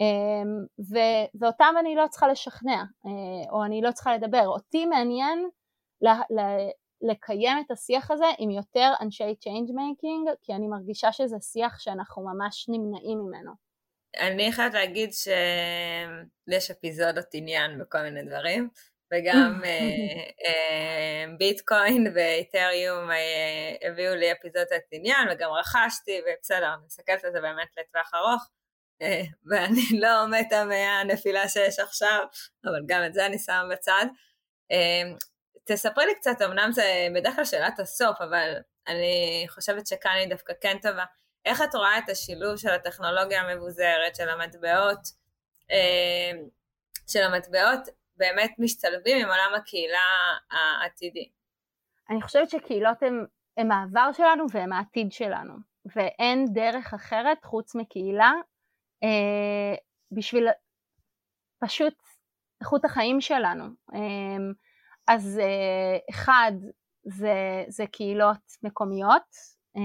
אמ, 0.00 0.64
ו- 0.90 1.26
ואותם 1.40 1.74
אני 1.80 1.94
לא 1.94 2.06
צריכה 2.10 2.28
לשכנע, 2.28 2.82
אה, 3.06 3.50
או 3.50 3.64
אני 3.64 3.82
לא 3.82 3.92
צריכה 3.92 4.14
לדבר. 4.14 4.46
אותי 4.46 4.86
מעניין 4.86 5.48
ל- 6.02 6.38
ל- 6.40 6.70
לקיים 7.02 7.58
את 7.66 7.70
השיח 7.70 8.10
הזה 8.10 8.24
עם 8.38 8.50
יותר 8.50 8.92
אנשי 9.00 9.34
change 9.44 9.70
making, 9.70 10.36
כי 10.42 10.52
אני 10.52 10.68
מרגישה 10.68 11.12
שזה 11.12 11.36
שיח 11.40 11.78
שאנחנו 11.78 12.24
ממש 12.24 12.66
נמנעים 12.68 13.18
ממנו. 13.18 13.52
אני 14.18 14.52
חייבת 14.52 14.74
להגיד 14.74 15.10
שיש 15.12 16.70
אפיזודות 16.70 17.26
עניין 17.32 17.78
בכל 17.78 18.02
מיני 18.02 18.22
דברים, 18.22 18.68
וגם 19.12 19.60
אה, 19.64 19.70
אה, 20.46 21.24
ביטקוין 21.38 22.12
ואיתריום 22.14 23.10
אה, 23.10 23.88
הביאו 23.88 24.14
לי 24.14 24.32
אפיזודות 24.32 24.68
עניין, 24.90 25.28
וגם 25.32 25.50
רכשתי, 25.50 26.20
ובסדר, 26.20 26.74
אני 26.74 26.84
מסתכלת 26.86 27.24
על 27.24 27.32
זה 27.32 27.40
באמת 27.40 27.68
לטווח 27.78 28.10
ארוך, 28.14 28.48
ואני 29.50 29.80
לא 30.02 30.26
מתה 30.26 30.64
מהנפילה 30.64 31.48
שיש 31.48 31.78
עכשיו, 31.78 32.24
אבל 32.64 32.80
גם 32.86 33.02
את 33.06 33.14
זה 33.14 33.26
אני 33.26 33.38
שמה 33.38 33.64
בצד. 33.70 34.06
תספרי 35.64 36.06
לי 36.06 36.14
קצת, 36.14 36.42
אמנם 36.44 36.68
זה 36.72 37.08
בדרך 37.14 37.34
כלל 37.34 37.44
שאלת 37.44 37.78
הסוף, 37.78 38.20
אבל 38.20 38.54
אני 38.88 39.46
חושבת 39.48 39.86
שכאן 39.86 40.12
היא 40.12 40.28
דווקא 40.28 40.52
כן 40.60 40.76
טובה. 40.82 41.04
איך 41.44 41.62
את 41.62 41.74
רואה 41.74 41.98
את 41.98 42.08
השילוב 42.08 42.56
של 42.56 42.68
הטכנולוגיה 42.68 43.42
המבוזרת, 43.42 44.16
של 44.16 44.28
המטבעות, 44.28 44.98
של 47.08 47.22
המטבעות 47.22 47.80
באמת 48.16 48.50
משתלבים 48.58 49.18
עם 49.18 49.28
עולם 49.28 49.52
הקהילה 49.56 49.98
העתידי? 50.50 51.28
אני 52.10 52.22
חושבת 52.22 52.50
שקהילות 52.50 53.02
הן 53.56 53.70
העבר 53.72 54.12
שלנו 54.12 54.44
והן 54.52 54.72
העתיד 54.72 55.12
שלנו, 55.12 55.54
ואין 55.96 56.46
דרך 56.52 56.94
אחרת 56.94 57.44
חוץ 57.44 57.74
מקהילה 57.74 58.32
אה, 59.02 59.74
בשביל 60.12 60.48
פשוט 61.64 61.94
איכות 62.60 62.84
החיים 62.84 63.20
שלנו. 63.20 63.64
אה, 63.94 64.52
אז 65.08 65.38
אה, 65.42 65.98
אחד 66.10 66.52
זה, 67.04 67.64
זה 67.68 67.86
קהילות 67.86 68.56
מקומיות, 68.62 69.36
אה, 69.76 69.82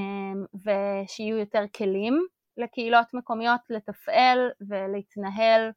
ושיהיו 0.65 1.37
יותר 1.37 1.63
כלים 1.75 2.27
לקהילות 2.57 3.13
מקומיות 3.13 3.61
לתפעל 3.69 4.49
ולהתנהל 4.69 5.71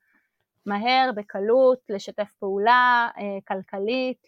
מהר, 0.66 1.10
בקלות, 1.16 1.78
לשתף 1.88 2.28
פעולה, 2.38 3.08
אה, 3.18 3.38
כלכלית, 3.48 4.26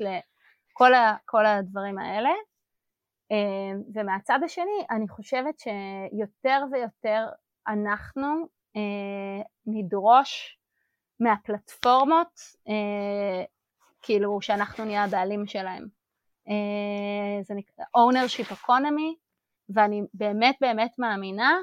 כל, 0.73 0.94
ה, 0.94 1.16
כל 1.25 1.46
הדברים 1.46 1.99
האלה. 1.99 2.31
אה, 3.33 3.73
ומהצד 3.94 4.38
השני, 4.44 4.87
אני 4.90 5.09
חושבת 5.09 5.55
שיותר 5.59 6.62
ויותר 6.73 7.27
אנחנו 7.68 8.46
אה, 8.77 9.42
נדרוש 9.66 10.59
מהפלטפורמות, 11.20 12.40
כאילו 14.03 14.41
שאנחנו 14.41 14.85
נהיה 14.85 15.05
הבעלים 15.05 15.47
שלהם. 15.47 15.87
זה 17.43 17.55
נקרא 17.55 17.85
ownership 17.85 18.53
economy, 18.53 19.15
ואני 19.75 20.03
באמת 20.15 20.57
באמת 20.61 20.99
מאמינה 20.99 21.59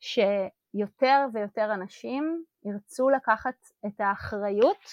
שיותר 0.00 1.26
ויותר 1.32 1.74
אנשים 1.74 2.44
ירצו 2.64 3.10
לקחת 3.10 3.54
את 3.86 4.00
האחריות 4.00 4.84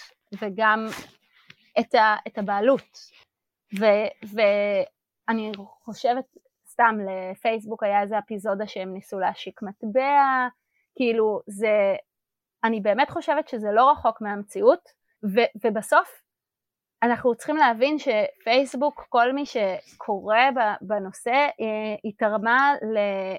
וגם 0.42 0.86
את, 1.80 1.96
ה, 1.96 2.16
את 2.28 2.38
הבעלות. 2.38 2.98
ו, 3.80 3.86
ואני 4.24 5.52
חושבת, 5.58 6.26
סתם 6.68 6.96
לפייסבוק 7.06 7.84
היה 7.84 8.02
איזה 8.02 8.20
אפיזודה 8.20 8.68
שהם 8.68 8.94
ניסו 8.94 9.20
להשיק 9.20 9.62
מטבע, 9.62 10.48
כאילו 10.96 11.42
זה, 11.48 11.96
אני 12.64 12.82
באמת 12.82 13.10
חושבת 13.10 13.48
שזה 13.48 13.72
לא 13.72 13.92
רחוק 13.92 14.22
מהמציאות, 14.22 14.90
ו, 15.24 15.40
ובסוף 15.66 16.25
אנחנו 17.06 17.36
צריכים 17.36 17.58
להבין 17.58 17.98
שפייסבוק, 18.00 19.06
כל 19.10 19.34
מי 19.34 19.44
שקורא 19.46 20.38
בנושא, 20.82 21.32
אה, 21.32 21.96
היא 22.04 22.14
תרמה 22.18 22.74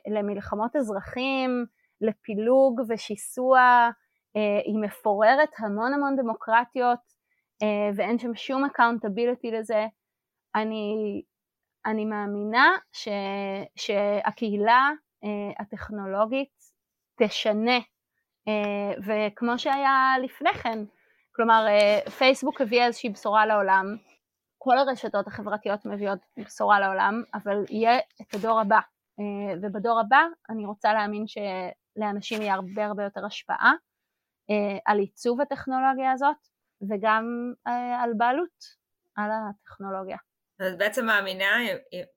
למלחמות 0.08 0.76
אזרחים, 0.76 1.66
לפילוג 2.00 2.80
ושיסוע, 2.88 3.60
אה, 4.36 4.60
היא 4.64 4.78
מפוררת 4.80 5.50
המון 5.58 5.94
המון 5.94 6.16
דמוקרטיות 6.16 6.98
אה, 7.62 7.90
ואין 7.96 8.18
שם 8.18 8.34
שום 8.34 8.64
accountability 8.64 9.50
לזה. 9.50 9.86
אני, 10.54 11.22
אני 11.86 12.04
מאמינה 12.04 12.76
ש, 12.92 13.08
שהקהילה 13.76 14.90
אה, 15.24 15.62
הטכנולוגית 15.62 16.56
תשנה, 17.22 17.78
וכמו 19.06 19.58
שהיה 19.58 20.14
לפני 20.22 20.52
כן, 20.52 20.78
כלומר 21.36 21.66
פייסבוק 22.18 22.60
הביאה 22.60 22.86
איזושהי 22.86 23.10
בשורה 23.10 23.46
לעולם, 23.46 23.96
כל 24.58 24.78
הרשתות 24.78 25.26
החברתיות 25.26 25.84
מביאות 25.84 26.18
בשורה 26.36 26.80
לעולם, 26.80 27.22
אבל 27.34 27.64
יהיה 27.70 27.98
את 28.20 28.34
הדור 28.34 28.60
הבא, 28.60 28.78
ובדור 29.62 30.00
הבא 30.00 30.24
אני 30.50 30.66
רוצה 30.66 30.92
להאמין 30.92 31.24
שלאנשים 31.26 32.42
יהיה 32.42 32.54
הרבה 32.54 32.86
הרבה 32.86 33.04
יותר 33.04 33.26
השפעה, 33.26 33.72
אה, 34.50 34.78
על 34.84 34.98
עיצוב 34.98 35.40
הטכנולוגיה 35.40 36.12
הזאת 36.12 36.36
וגם 36.90 37.52
אה, 37.66 38.02
על 38.02 38.10
בעלות 38.16 38.64
על 39.16 39.30
הטכנולוגיה. 39.30 40.16
אז 40.60 40.76
בעצם 40.78 41.06
מאמינה 41.06 41.56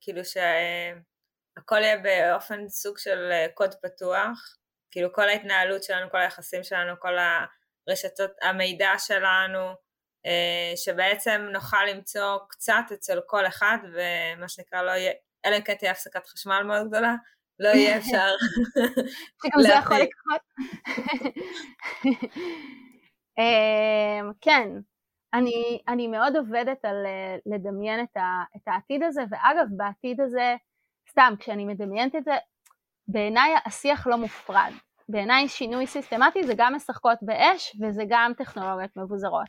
כאילו 0.02 0.22
שהכל 0.26 1.78
יהיה 1.78 1.98
באופן 1.98 2.70
סוג 2.70 2.98
של 2.98 3.30
אה, 3.32 3.46
קוד 3.54 3.74
פתוח, 3.74 4.58
כאילו 4.92 5.14
כל 5.14 5.30
ההתנהלות 5.30 5.84
שלנו, 5.84 6.10
כל 6.12 6.18
היחסים 6.18 6.64
שלנו, 6.64 6.94
כל 7.00 7.18
הרשתות, 7.90 8.32
המידע 8.42 8.92
שלנו, 8.98 9.74
שבעצם 10.76 11.48
נוכל 11.54 11.86
למצוא 11.94 12.38
קצת 12.50 12.84
אצל 12.94 13.20
כל 13.28 13.48
אחד 13.48 13.78
ומה 13.84 14.48
שנקרא 14.48 14.82
לא 14.82 14.92
יהיה, 14.92 15.12
אלא 15.46 15.58
אם 15.58 15.62
כן 15.62 15.74
תהיה 15.74 15.92
הפסקת 15.92 16.28
חשמל 16.28 16.64
מאוד 16.64 16.88
גדולה, 16.88 17.16
לא 17.60 17.70
יהיה 17.70 17.98
אפשר. 18.00 18.32
שגם 19.44 19.62
זה 19.62 19.74
יכול 19.74 19.98
לקרות. 19.98 20.42
אמ, 23.40 24.32
כן, 24.42 24.68
אני, 25.34 25.82
אני 25.88 26.08
מאוד 26.08 26.36
עובדת 26.36 26.86
על 26.86 27.06
אה, 27.06 27.38
לדמיין 27.46 28.04
את, 28.04 28.18
ה, 28.18 28.44
את 28.56 28.68
העתיד 28.68 29.04
הזה, 29.04 29.22
ואגב, 29.30 29.68
בעתיד 29.78 30.22
הזה, 30.22 30.56
סתם, 31.10 31.34
כשאני 31.40 31.66
מדמיינת 31.66 32.16
את 32.16 32.24
זה, 32.24 32.32
בעיניי 33.08 33.56
השיח 33.66 34.08
לא 34.08 34.18
מופרד. 34.18 34.72
בעיניי 35.10 35.48
שינוי 35.48 35.88
סיסטמטי 35.88 36.44
זה 36.44 36.54
גם 36.58 36.76
משחקות 36.76 37.18
באש 37.22 37.76
וזה 37.82 38.04
גם 38.10 38.32
טכנולוגיות 38.38 38.98
מבוזרות. 38.98 39.48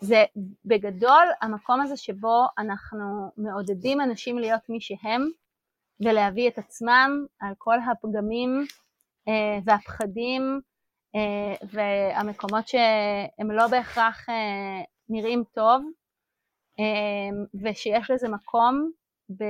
זה 0.00 0.24
בגדול 0.64 1.26
המקום 1.40 1.80
הזה 1.80 1.96
שבו 1.96 2.46
אנחנו 2.58 3.30
מעודדים 3.36 4.00
אנשים 4.00 4.38
להיות 4.38 4.68
מי 4.68 4.80
שהם 4.80 5.28
ולהביא 6.00 6.48
את 6.48 6.58
עצמם 6.58 7.26
על 7.40 7.54
כל 7.58 7.76
הפגמים 7.90 8.64
אה, 9.28 9.58
והפחדים 9.64 10.60
אה, 11.14 11.66
והמקומות 11.72 12.68
שהם 12.68 13.50
לא 13.50 13.66
בהכרח 13.66 14.26
נראים 15.08 15.44
טוב 15.54 15.82
ושיש 17.62 18.10
לזה 18.10 18.28
מקום 18.28 18.90
ב, 19.30 19.44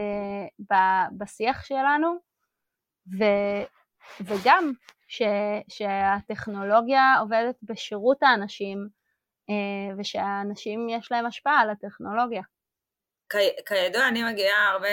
ב, 0.71 0.75
בשיח 1.19 1.65
שלנו 1.65 2.15
ו, 3.19 3.25
וגם 4.21 4.73
ש, 5.09 5.23
שהטכנולוגיה 5.69 7.15
עובדת 7.21 7.57
בשירות 7.63 8.19
האנשים 8.23 8.89
ושהאנשים 9.99 10.89
יש 10.89 11.13
להם 11.13 11.27
השפעה 11.27 11.61
על 11.61 11.71
הטכנולוגיה. 11.71 12.43
כידוע 13.67 14.09
אני 14.09 14.23
מגיעה 14.33 14.69
הרבה 14.69 14.89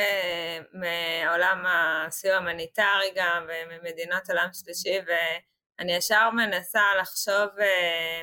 מעולם 0.73 1.63
הסיוע 1.67 2.36
ההומניטרי 2.36 3.12
גם 3.15 3.47
וממדינות 3.47 4.30
עולם 4.30 4.49
שלישי 4.54 4.99
ואני 5.08 5.93
ישר 5.93 6.30
מנסה 6.30 6.82
לחשוב 7.01 7.60
אה, 7.60 8.21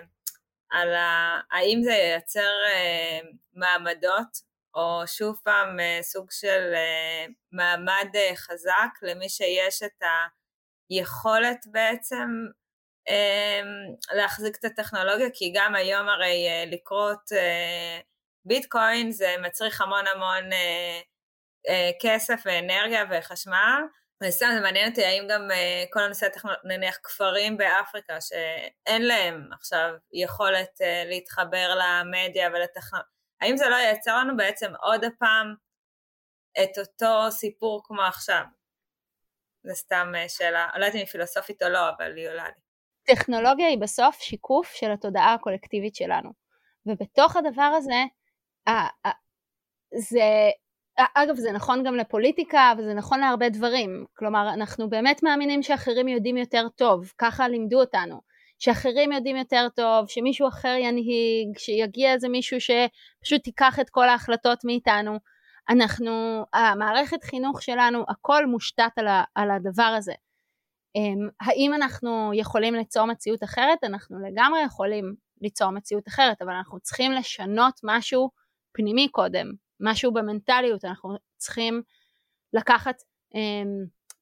על 0.71 0.89
האם 1.53 1.81
זה 1.83 1.93
ייצר 1.93 2.53
אה, 2.73 3.21
מעמדות 3.55 4.53
או 4.75 5.03
שוב 5.07 5.41
פעם 5.45 5.81
אה, 5.81 5.99
סוג 6.03 6.31
של 6.31 6.75
מעמד 7.53 8.09
חזק 8.37 8.91
למי 9.03 9.29
שיש 9.29 9.83
את 9.83 10.03
היכולת 10.99 11.67
בעצם 11.67 12.29
להחזיק 14.13 14.57
את 14.57 14.65
הטכנולוגיה 14.65 15.29
כי 15.35 15.53
גם 15.57 15.75
היום 15.75 16.09
הרי 16.09 16.47
לקרות 16.67 17.33
ביטקוין 18.45 19.13
זה 19.13 19.35
מצריך 19.43 19.81
המון 19.81 20.07
המון 20.07 20.53
אה, 20.53 21.01
אה, 21.69 21.91
כסף 22.01 22.43
ואנרגיה 22.45 23.05
וחשמל. 23.11 23.83
וסתם 24.23 24.47
זה 24.55 24.61
מעניין 24.61 24.91
אותי 24.91 25.05
האם 25.05 25.27
גם 25.31 25.51
אה, 25.51 25.85
כל 25.93 26.01
הנושא 26.01 26.27
הטכנולוגי, 26.27 26.61
נניח 26.65 26.99
כפרים 27.03 27.57
באפריקה 27.57 28.21
שאין 28.21 29.03
להם 29.03 29.49
עכשיו 29.53 29.95
יכולת 30.13 30.81
אה, 30.83 31.05
להתחבר 31.07 31.75
למדיה 31.75 32.49
ולטכנולוגיה, 32.49 33.13
האם 33.41 33.57
זה 33.57 33.69
לא 33.69 33.77
ייצר 33.77 34.17
לנו 34.19 34.37
בעצם 34.37 34.73
עוד 34.81 35.05
הפעם 35.05 35.55
את 36.63 36.79
אותו 36.79 37.31
סיפור 37.31 37.83
כמו 37.85 38.03
עכשיו? 38.03 38.43
זה 39.65 39.75
סתם 39.75 40.13
אה, 40.17 40.29
שאלה, 40.29 40.69
לא 40.75 40.85
יודעת 40.85 40.95
אם 40.95 40.99
היא 40.99 41.07
פילוסופית 41.07 41.63
או 41.63 41.69
לא, 41.69 41.89
אבל 41.89 42.17
היא 42.17 42.29
עולה 42.29 42.45
לי. 42.45 42.63
טכנולוגיה 43.15 43.69
היא 43.69 43.79
בסוף 43.79 44.21
שיקוף 44.21 44.73
של 44.75 44.93
התודעה 44.93 45.35
הקולקטיבית 45.35 45.95
שלנו, 45.95 46.31
ובתוך 46.87 47.37
הדבר 47.37 47.63
הזה 47.63 48.03
זה, 49.95 50.51
אגב 51.15 51.37
זה 51.37 51.53
נכון 51.53 51.85
גם 51.85 51.97
לפוליטיקה 51.97 52.73
וזה 52.79 52.95
נכון 52.95 53.21
להרבה 53.21 53.49
דברים, 53.49 54.07
כלומר 54.17 54.55
אנחנו 54.55 54.91
באמת 54.91 55.23
מאמינים 55.23 55.63
שאחרים 55.63 56.09
יודעים 56.09 56.37
יותר 56.37 56.69
טוב, 56.77 57.13
ככה 57.19 57.49
לימדו 57.49 57.81
אותנו, 57.81 58.21
שאחרים 58.59 59.13
יודעים 59.13 59.37
יותר 59.37 59.67
טוב, 59.77 60.09
שמישהו 60.09 60.49
אחר 60.49 60.75
ינהיג, 60.79 61.59
שיגיע 61.59 62.13
איזה 62.13 62.29
מישהו 62.29 62.59
שפשוט 62.61 63.47
ייקח 63.47 63.81
את 63.81 63.91
כל 63.91 64.09
ההחלטות 64.09 64.65
מאיתנו, 64.65 65.19
אנחנו, 65.69 66.45
המערכת 66.53 67.25
חינוך 67.25 67.63
שלנו 67.63 68.05
הכל 68.09 68.47
מושתת 68.47 68.93
על, 68.97 69.07
ה, 69.09 69.25
על 69.35 69.51
הדבר 69.51 69.95
הזה. 69.99 70.13
אמ, 70.97 71.29
האם 71.41 71.75
אנחנו 71.75 72.31
יכולים 72.35 72.75
ליצור 72.75 73.07
מציאות 73.07 73.43
אחרת? 73.43 73.85
אנחנו 73.85 74.19
לגמרי 74.19 74.61
יכולים 74.61 75.15
ליצור 75.41 75.71
מציאות 75.71 76.09
אחרת, 76.09 76.43
אבל 76.43 76.53
אנחנו 76.53 76.81
צריכים 76.81 77.13
לשנות 77.13 77.81
משהו 77.85 78.31
פנימי 78.73 79.09
קודם, 79.09 79.47
משהו 79.81 80.13
במנטליות, 80.13 80.85
אנחנו 80.85 81.17
צריכים 81.37 81.83
לקחת, 82.53 82.95
אה, 83.35 83.63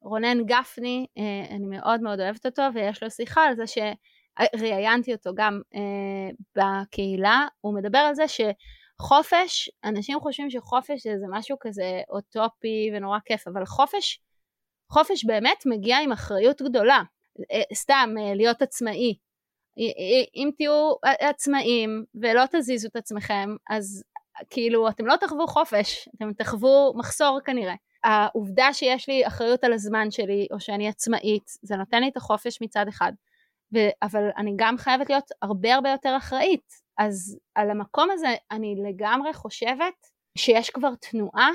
רונן 0.03 0.45
גפני, 0.45 1.07
אה, 1.19 1.57
אני 1.57 1.67
מאוד 1.67 2.01
מאוד 2.01 2.21
אוהבת 2.21 2.47
אותו 2.47 2.63
ויש 2.75 3.03
לו 3.03 3.11
שיחה 3.11 3.41
על 3.41 3.57
זה 3.57 3.65
שראיינתי 3.67 5.13
אותו 5.13 5.31
גם 5.35 5.61
אה, 5.75 6.31
בקהילה, 6.57 7.47
הוא 7.61 7.75
מדבר 7.75 7.99
על 7.99 8.15
זה 8.15 8.25
שחופש, 9.01 9.71
אנשים 9.85 10.21
חושבים 10.21 10.51
שחופש 10.51 11.07
זה 11.07 11.27
משהו 11.31 11.57
כזה 11.61 12.01
אוטופי 12.11 12.91
ונורא 12.95 13.19
כיף, 13.25 13.49
אבל 13.49 13.65
חופש, 13.65 14.21
חופש 14.93 15.25
באמת 15.25 15.63
מגיע 15.67 15.99
עם 15.99 16.13
אחריות 16.13 16.63
גדולה, 16.63 17.03
סתם 17.75 18.15
להיות 18.35 18.63
עצמאי, 18.63 19.15
אם 20.37 20.51
תהיו 20.57 20.93
עצמאים 21.21 22.05
ולא 22.15 22.43
תזיזו 22.53 22.89
את 22.89 22.97
עצמכם, 22.97 23.57
אז 23.71 24.05
כאילו 24.51 24.89
אתם 24.89 25.07
לא 25.07 25.17
תחוו 25.17 25.47
חופש, 25.47 26.09
אתם 26.17 26.33
תחוו 26.33 26.93
מחסור 26.97 27.41
כנראה. 27.45 27.75
העובדה 28.05 28.73
שיש 28.73 29.09
לי 29.09 29.27
אחריות 29.27 29.65
על 29.65 29.73
הזמן 29.73 30.11
שלי 30.11 30.47
או 30.53 30.61
שאני 30.61 30.89
עצמאית 30.89 31.45
זה 31.63 31.77
נותן 31.77 32.01
לי 32.03 32.09
את 32.09 32.17
החופש 32.17 32.63
מצד 32.63 32.89
אחד 32.89 33.13
ו- 33.75 33.91
אבל 34.03 34.23
אני 34.37 34.53
גם 34.57 34.79
חייבת 34.79 35.11
להיות 35.11 35.31
הרבה 35.43 35.75
הרבה 35.75 35.91
יותר 35.91 36.15
אחראית 36.17 36.80
אז 37.01 37.39
על 37.55 37.71
המקום 37.71 38.11
הזה 38.11 38.29
אני 38.51 38.75
לגמרי 38.89 39.33
חושבת 39.33 39.95
שיש 40.39 40.71
כבר 40.71 40.95
תנועה 40.95 41.51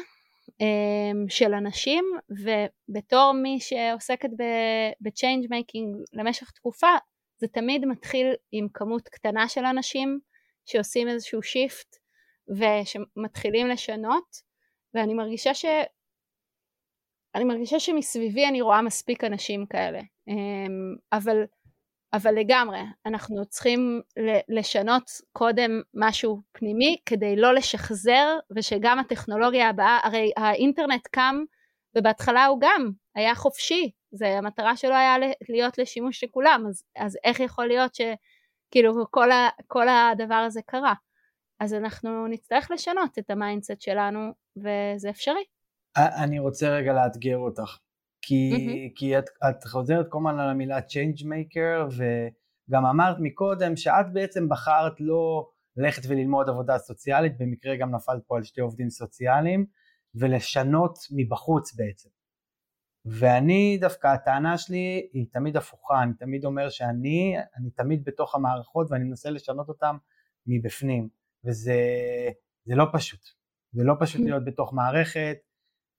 um, 0.49 1.29
של 1.29 1.53
אנשים 1.53 2.05
ובתור 2.29 3.31
מי 3.31 3.60
שעוסקת 3.60 4.29
ב-change 5.01 5.47
making 5.47 6.03
למשך 6.13 6.51
תקופה 6.51 6.88
זה 7.38 7.47
תמיד 7.47 7.86
מתחיל 7.86 8.27
עם 8.51 8.67
כמות 8.73 9.08
קטנה 9.08 9.47
של 9.49 9.65
אנשים 9.65 10.19
שעושים 10.65 11.08
איזשהו 11.08 11.43
שיפט 11.43 11.95
ושמתחילים 12.49 13.67
לשנות 13.67 14.36
ואני 14.93 15.13
מרגישה 15.13 15.53
ש... 15.53 15.65
אני 17.36 17.43
מרגישה 17.43 17.79
שמסביבי 17.79 18.47
אני 18.47 18.62
רואה 18.62 18.81
מספיק 18.81 19.23
אנשים 19.23 19.65
כאלה 19.65 19.99
אמ, 20.27 20.95
אבל, 21.13 21.43
אבל 22.15 22.36
לגמרי 22.36 22.80
אנחנו 23.06 23.45
צריכים 23.45 24.01
לשנות 24.49 25.12
קודם 25.32 25.82
משהו 25.93 26.41
פנימי 26.51 26.97
כדי 27.06 27.36
לא 27.36 27.54
לשחזר 27.54 28.38
ושגם 28.56 28.99
הטכנולוגיה 28.99 29.69
הבאה 29.69 29.99
הרי 30.04 30.32
האינטרנט 30.38 31.08
קם 31.08 31.36
ובהתחלה 31.97 32.45
הוא 32.45 32.58
גם 32.62 32.91
היה 33.15 33.36
חופשי 33.36 33.91
זה 34.12 34.28
המטרה 34.28 34.78
שלו 34.78 34.93
היה 34.93 35.15
להיות 35.49 35.78
לשימוש 35.78 36.19
של 36.19 36.28
כולם 36.32 36.63
אז, 36.69 36.84
אז 36.95 37.17
איך 37.23 37.39
יכול 37.39 37.67
להיות 37.67 37.95
שכאילו 37.95 39.06
כל, 39.12 39.32
ה, 39.32 39.49
כל 39.67 39.88
הדבר 39.89 40.36
הזה 40.36 40.62
קרה 40.65 40.93
אז 41.60 41.73
אנחנו 41.73 42.28
נצטרך 42.28 42.71
לשנות 42.71 43.19
את 43.19 43.30
ה 43.30 43.36
mindset 43.36 43.82
שלנו 43.82 44.32
וזה 44.58 45.10
אפשרי. 45.10 45.43
אני 45.97 46.39
רוצה 46.39 46.69
רגע 46.69 46.93
לאתגר 46.93 47.38
אותך 47.38 47.78
כי, 48.27 48.51
mm-hmm. 48.53 48.95
כי 48.95 49.17
את, 49.17 49.29
את 49.49 49.63
חוזרת 49.63 50.05
כל 50.09 50.17
הזמן 50.17 50.39
על 50.39 50.49
המילה 50.49 50.79
change 50.79 51.21
maker 51.21 51.93
וגם 52.69 52.85
אמרת 52.85 53.17
מקודם 53.19 53.75
שאת 53.75 54.13
בעצם 54.13 54.49
בחרת 54.49 54.93
לא 54.99 55.49
ללכת 55.77 56.01
וללמוד 56.07 56.49
עבודה 56.49 56.77
סוציאלית 56.77 57.38
במקרה 57.38 57.75
גם 57.75 57.95
נפלת 57.95 58.23
פה 58.27 58.38
על 58.38 58.43
שתי 58.43 58.61
עובדים 58.61 58.89
סוציאליים 58.89 59.65
ולשנות 60.15 60.97
מבחוץ 61.11 61.75
בעצם 61.75 62.09
ואני 63.05 63.77
דווקא 63.81 64.07
הטענה 64.07 64.57
שלי 64.57 65.09
היא 65.13 65.25
תמיד 65.31 65.57
הפוכה 65.57 66.03
אני 66.03 66.13
תמיד 66.13 66.45
אומר 66.45 66.69
שאני 66.69 67.35
אני 67.57 67.69
תמיד 67.69 68.03
בתוך 68.05 68.35
המערכות 68.35 68.91
ואני 68.91 69.03
מנסה 69.03 69.29
לשנות 69.29 69.69
אותם 69.69 69.97
מבפנים 70.47 71.09
וזה 71.43 71.75
לא 72.67 72.85
פשוט, 72.93 73.19
זה 73.71 73.83
לא 73.83 73.93
פשוט. 73.99 74.21
להיות 74.21 74.45
בתוך 74.45 74.73
מערכת, 74.73 75.38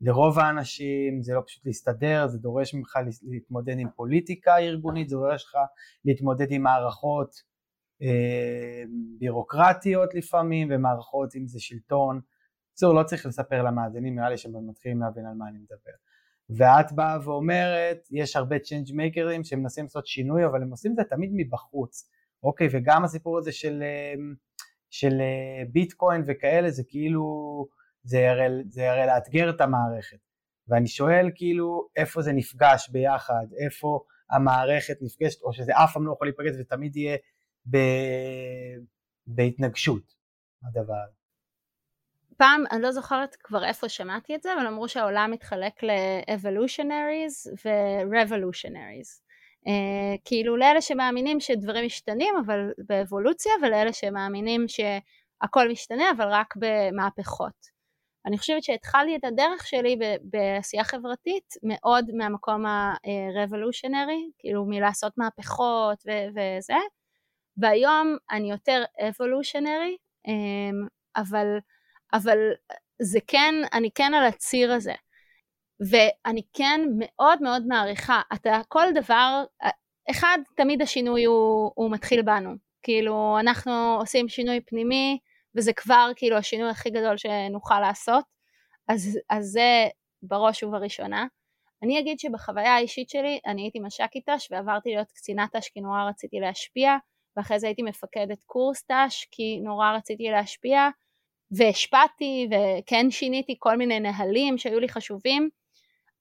לרוב 0.00 0.38
האנשים 0.38 1.22
זה 1.22 1.35
לא 1.35 1.42
פשוט 1.46 1.66
להסתדר, 1.66 2.26
זה 2.28 2.38
דורש 2.38 2.74
ממך 2.74 2.98
להתמודד 3.22 3.78
עם 3.78 3.88
פוליטיקה 3.96 4.56
ארגונית, 4.56 5.09
זה 5.09 5.16
דורש 5.16 5.44
לך 5.44 5.56
להתמודד 6.04 6.46
עם 6.50 6.62
מערכות 6.62 7.42
אה, 8.02 8.82
בירוקרטיות 9.18 10.14
לפעמים 10.14 10.68
ומערכות 10.70 11.37
אם 11.37 11.46
זה 11.46 11.61
שלטון, 11.61 12.20
בקיצור 12.76 12.94
לא 12.94 13.02
צריך 13.02 13.26
לספר 13.26 13.62
למאזינים, 13.62 14.14
נראה 14.14 14.30
לי 14.30 14.38
שהם 14.38 14.68
מתחילים 14.68 15.00
להבין 15.00 15.26
על 15.26 15.35
מה 15.35 15.48
אני 15.48 15.59
מדבר. 15.59 15.92
ואת 16.50 16.92
באה 16.92 17.18
ואומרת, 17.24 18.09
יש 18.11 18.37
הרבה 18.37 18.59
change 18.59 18.92
maker 18.92 19.30
ים 19.30 19.44
שמנסים 19.44 19.85
לעשות 19.85 20.06
שינוי 20.06 20.46
אבל 20.46 20.62
הם 20.62 20.71
עושים 20.71 20.92
את 20.92 20.96
זה 20.96 21.04
תמיד 21.04 21.31
מבחוץ, 21.35 22.10
אוקיי, 22.42 22.68
וגם 22.71 23.04
הסיפור 23.04 23.38
הזה 23.38 23.52
של 23.52 23.83
אה, 23.83 24.14
של 24.90 25.21
אה, 25.21 25.64
ביטקוין 25.73 26.23
וכאלה 26.27 26.71
זה 26.71 26.83
כאילו 26.88 27.66
זה 28.07 28.31
הרי, 28.31 28.46
זה 28.69 28.92
הרי 28.92 29.07
לאתגר 29.07 29.50
את 29.50 29.61
המערכת 29.61 30.19
ואני 30.69 30.88
שואל 30.88 31.31
כאילו 31.35 31.88
איפה 31.96 32.23
זה 32.23 32.33
נפגש 32.33 32.88
ביחד, 32.88 33.46
איפה 33.65 34.00
המערכת 34.31 34.96
נפגשת 35.00 35.42
או 35.42 35.52
שזה 35.52 35.73
אף 35.73 35.92
פעם 35.92 36.07
לא 36.07 36.13
יכול 36.13 36.27
להיפגש 36.27 36.61
ותמיד 36.61 36.96
יהיה 36.96 37.17
ב... 37.71 37.77
בהתנגשות 39.27 40.15
הדבר. 40.65 41.04
פעם, 42.37 42.65
אני 42.71 42.83
לא 42.83 42.92
זוכרת 42.92 43.37
כבר 43.40 43.65
איפה 43.65 43.88
שמעתי 43.88 44.35
את 44.35 44.42
זה, 44.42 44.54
אבל 44.54 44.67
אמרו 44.67 44.88
שהעולם 44.88 45.31
מתחלק 45.31 45.83
ל-evolutionaries 45.83 47.50
ו-revolutionaries. 47.65 49.27
Uh, 49.67 49.69
כאילו 50.25 50.57
לאלה 50.57 50.81
שמאמינים 50.81 51.40
שדברים 51.40 51.87
משתנים 51.87 52.35
אבל 52.46 52.71
באבולוציה 52.79 53.52
ולאלה 53.63 53.92
שמאמינים 53.92 54.65
שהכל 54.69 55.71
משתנה 55.71 56.04
אבל 56.17 56.29
רק 56.29 56.54
במהפכות. 56.57 57.75
אני 58.27 58.38
חושבת 58.38 58.62
שהתחלתי 58.62 59.16
את 59.16 59.24
הדרך 59.24 59.66
שלי 59.66 59.98
בעשייה 60.22 60.85
חברתית 60.85 61.54
מאוד 61.62 62.10
מהמקום 62.14 62.66
ה-revolutionary, 62.66 64.33
כאילו 64.38 64.64
מלעשות 64.64 65.12
מהפכות 65.16 66.02
ו- 66.06 66.29
וזה, 66.31 66.74
והיום 67.56 68.16
אני 68.31 68.50
יותר 68.50 68.85
evolutionary, 68.98 69.96
אמ, 70.27 70.87
אבל, 71.16 71.46
אבל 72.12 72.38
זה 73.02 73.18
כן, 73.27 73.54
אני 73.72 73.90
כן 73.94 74.14
על 74.14 74.24
הציר 74.24 74.72
הזה. 74.72 74.94
ואני 75.90 76.42
כן 76.52 76.81
מאוד 76.98 77.42
מאוד 77.42 77.66
מעריכה, 77.66 78.20
אתה 78.35 78.60
כל 78.68 78.87
דבר, 78.94 79.44
אחד, 80.10 80.38
תמיד 80.56 80.83
השינוי 80.83 81.24
הוא, 81.24 81.72
הוא 81.74 81.90
מתחיל 81.90 82.22
בנו, 82.22 82.50
כאילו 82.83 83.37
אנחנו 83.40 83.96
עושים 84.00 84.29
שינוי 84.29 84.60
פנימי 84.60 85.18
וזה 85.57 85.73
כבר 85.73 86.11
כאילו 86.17 86.37
השינוי 86.37 86.71
הכי 86.71 86.90
גדול 86.90 87.17
שנוכל 87.17 87.81
לעשות, 87.81 88.25
אז, 88.88 89.19
אז 89.31 89.44
זה 89.46 89.88
בראש 90.23 90.63
ובראשונה. 90.63 91.27
אני 91.83 91.98
אגיד 91.98 92.19
שבחוויה 92.19 92.75
האישית 92.75 93.11
שלי 93.11 93.40
אני 93.46 93.63
הייתי 93.63 93.79
מש"קית 93.79 94.29
ת"ש 94.31 94.48
ועברתי 94.50 94.88
להיות 94.88 95.13
קצינת 95.13 95.57
ת"ש 95.57 95.69
כי 95.69 95.81
נורא 95.81 96.02
רציתי 96.09 96.40
להשפיע 96.40 96.96
ואחרי 97.37 97.59
זה 97.59 97.67
הייתי 97.67 97.83
מפקדת 97.83 98.44
קורס 98.44 98.83
ת"ש 98.83 99.27
כי 99.31 99.61
נורא 99.65 99.92
רציתי 99.92 100.29
להשפיע 100.31 100.88
והשפעתי 101.50 102.48
וכן 102.50 103.11
שיניתי 103.11 103.57
כל 103.59 103.77
מיני 103.77 104.00
נהלים 104.00 104.59
שהיו 104.59 104.81
לי 104.81 104.88
חשובים 104.88 105.48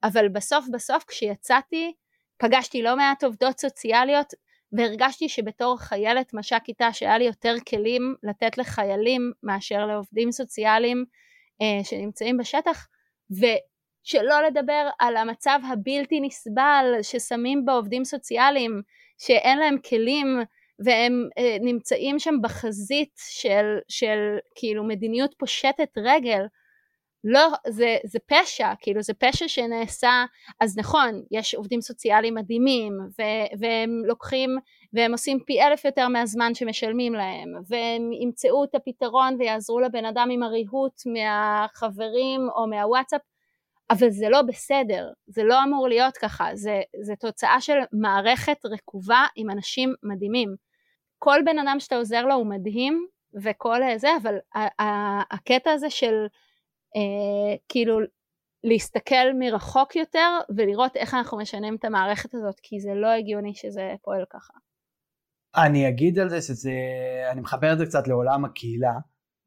אבל 0.04 0.30
בסוף 0.30 0.66
בסוף 0.74 1.04
כשיצאתי 1.08 1.94
פגשתי 2.38 2.82
לא 2.82 2.98
מעט 2.98 3.24
עובדות 3.24 3.60
סוציאליות 3.60 4.34
והרגשתי 4.78 5.30
שבתור 5.30 5.78
חיילת 5.80 6.34
מש"קית 6.34 6.82
ת"ש 6.82 7.00
שהיה 7.00 7.18
לי 7.18 7.26
יותר 7.26 7.56
כלים 7.70 8.16
לתת 8.24 8.58
לחיילים 8.58 9.32
מאשר 9.44 9.86
לעובדים 9.86 10.32
סוציאליים 10.32 11.06
אה, 11.62 11.84
שנמצאים 11.84 12.38
בשטח 12.38 12.88
ושלא 13.32 14.42
לדבר 14.48 14.90
על 15.00 15.18
המצב 15.18 15.60
הבלתי 15.72 16.20
נסבל 16.20 16.86
ששמים 17.02 17.66
בעובדים 17.66 18.06
סוציאליים 18.06 18.82
שאין 19.18 19.60
להם 19.60 19.78
כלים 19.90 20.40
והם 20.80 21.30
אה, 21.38 21.58
נמצאים 21.62 22.20
שם 22.20 22.36
בחזית 22.42 23.14
של, 23.18 23.78
של 23.88 24.38
כאילו 24.56 24.84
מדיניות 24.84 25.36
פושטת 25.38 25.98
רגל 25.98 26.46
לא, 27.28 27.50
זה, 27.68 27.98
זה 28.06 28.20
פשע, 28.26 28.74
כאילו 28.80 29.02
זה 29.02 29.14
פשע 29.14 29.48
שנעשה, 29.48 30.26
אז 30.60 30.78
נכון, 30.78 31.22
יש 31.32 31.56
עובדים 31.56 31.82
סוציאליים 31.82 32.36
מדהימים, 32.36 32.94
ו, 33.20 33.22
והם 33.60 34.02
לוקחים, 34.06 34.58
והם 34.94 35.12
עושים 35.12 35.40
פי 35.46 35.62
אלף 35.62 35.86
יותר 35.86 36.08
מהזמן 36.08 36.56
שמשלמים 36.56 37.14
להם, 37.14 37.54
והם 37.68 38.12
ימצאו 38.22 38.64
את 38.64 38.76
הפתרון 38.76 39.36
ויעזרו 39.40 39.80
לבן 39.80 40.06
אדם 40.06 40.30
עם 40.32 40.44
הריהוט 40.44 41.02
מהחברים 41.06 42.50
או 42.56 42.68
מהוואטסאפ, 42.68 43.22
אבל 43.90 44.10
זה 44.10 44.30
לא 44.30 44.42
בסדר, 44.42 45.10
זה 45.28 45.44
לא 45.44 45.64
אמור 45.64 45.88
להיות 45.88 46.18
ככה, 46.18 46.50
זה, 46.54 46.82
זה 47.02 47.16
תוצאה 47.16 47.62
של 47.62 47.78
מערכת 47.94 48.58
רקובה 48.66 49.26
עם 49.36 49.50
אנשים 49.50 49.94
מדהימים. 50.04 50.56
כל 51.20 51.40
בן 51.46 51.60
אדם 51.60 51.80
שאתה 51.80 51.96
עוזר 51.96 52.26
לו 52.26 52.34
הוא 52.36 52.48
מדהים, 52.48 53.06
וכל 53.44 53.80
זה, 53.98 54.10
אבל 54.22 54.36
הקטע 55.32 55.72
הזה 55.72 55.90
של 55.90 56.26
כאילו 57.70 58.00
להסתכל 58.64 59.34
מרחוק 59.40 59.96
יותר 59.96 60.30
ולראות 60.58 60.96
איך 60.96 61.14
אנחנו 61.14 61.38
משנים 61.38 61.76
את 61.76 61.86
המערכת 61.86 62.34
הזאת, 62.34 62.60
כי 62.64 62.80
זה 62.80 62.94
לא 62.94 63.08
הגיוני 63.08 63.56
שזה 63.56 63.94
פועל 64.02 64.26
ככה. 64.30 64.54
אני 65.56 65.90
אגיד 65.90 66.20
על 66.20 66.30
זה 66.30 66.42
שזה, 66.42 66.72
אני 67.32 67.42
מחבר 67.42 67.74
את 67.74 67.78
זה 67.78 67.86
קצת 67.86 68.08
לעולם 68.08 68.46
הקהילה. 68.46 68.94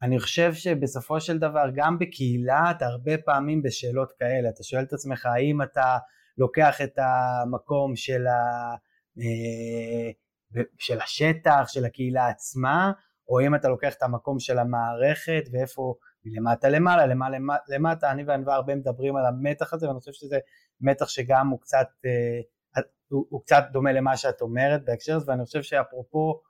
אני 0.02 0.18
חושב 0.18 0.54
שבסופו 0.54 1.20
של 1.20 1.38
דבר 1.38 1.64
גם 1.74 1.98
בקהילה 1.98 2.70
אתה 2.70 2.86
הרבה 2.86 3.18
פעמים 3.18 3.62
בשאלות 3.62 4.12
כאלה, 4.18 4.48
אתה 4.48 4.62
שואל 4.62 4.82
את 4.82 4.92
עצמך 4.92 5.26
האם 5.26 5.62
אתה 5.62 5.98
לוקח 6.38 6.80
את 6.82 6.98
המקום 6.98 7.96
של, 7.96 8.26
ה, 8.26 8.74
אה, 9.20 10.10
של 10.78 11.00
השטח, 11.00 11.64
של 11.66 11.84
הקהילה 11.84 12.28
עצמה, 12.28 12.92
או 13.28 13.40
אם 13.40 13.54
אתה 13.54 13.68
לוקח 13.68 13.94
את 13.94 14.02
המקום 14.02 14.38
של 14.40 14.58
המערכת 14.58 15.42
ואיפה 15.52 15.94
מלמטה 16.24 16.68
למעלה, 16.68 17.06
למעלה 17.06 17.38
למטה, 17.68 18.10
אני 18.10 18.24
וענווה 18.24 18.54
הרבה 18.54 18.74
מדברים 18.74 19.16
על 19.16 19.26
המתח 19.26 19.72
הזה 19.72 19.88
ואני 19.88 19.98
חושב 19.98 20.12
שזה 20.12 20.38
מתח 20.80 21.08
שגם 21.08 21.48
הוא 21.48 21.60
קצת, 21.60 21.86
אה, 22.06 22.82
הוא, 23.08 23.26
הוא 23.28 23.42
קצת 23.42 23.64
דומה 23.72 23.92
למה 23.92 24.16
שאת 24.16 24.40
אומרת 24.40 24.84
בהקשר 24.84 25.16
הזה 25.16 25.30
ואני 25.30 25.44
חושב 25.44 25.62
שאפרופו 25.62 26.40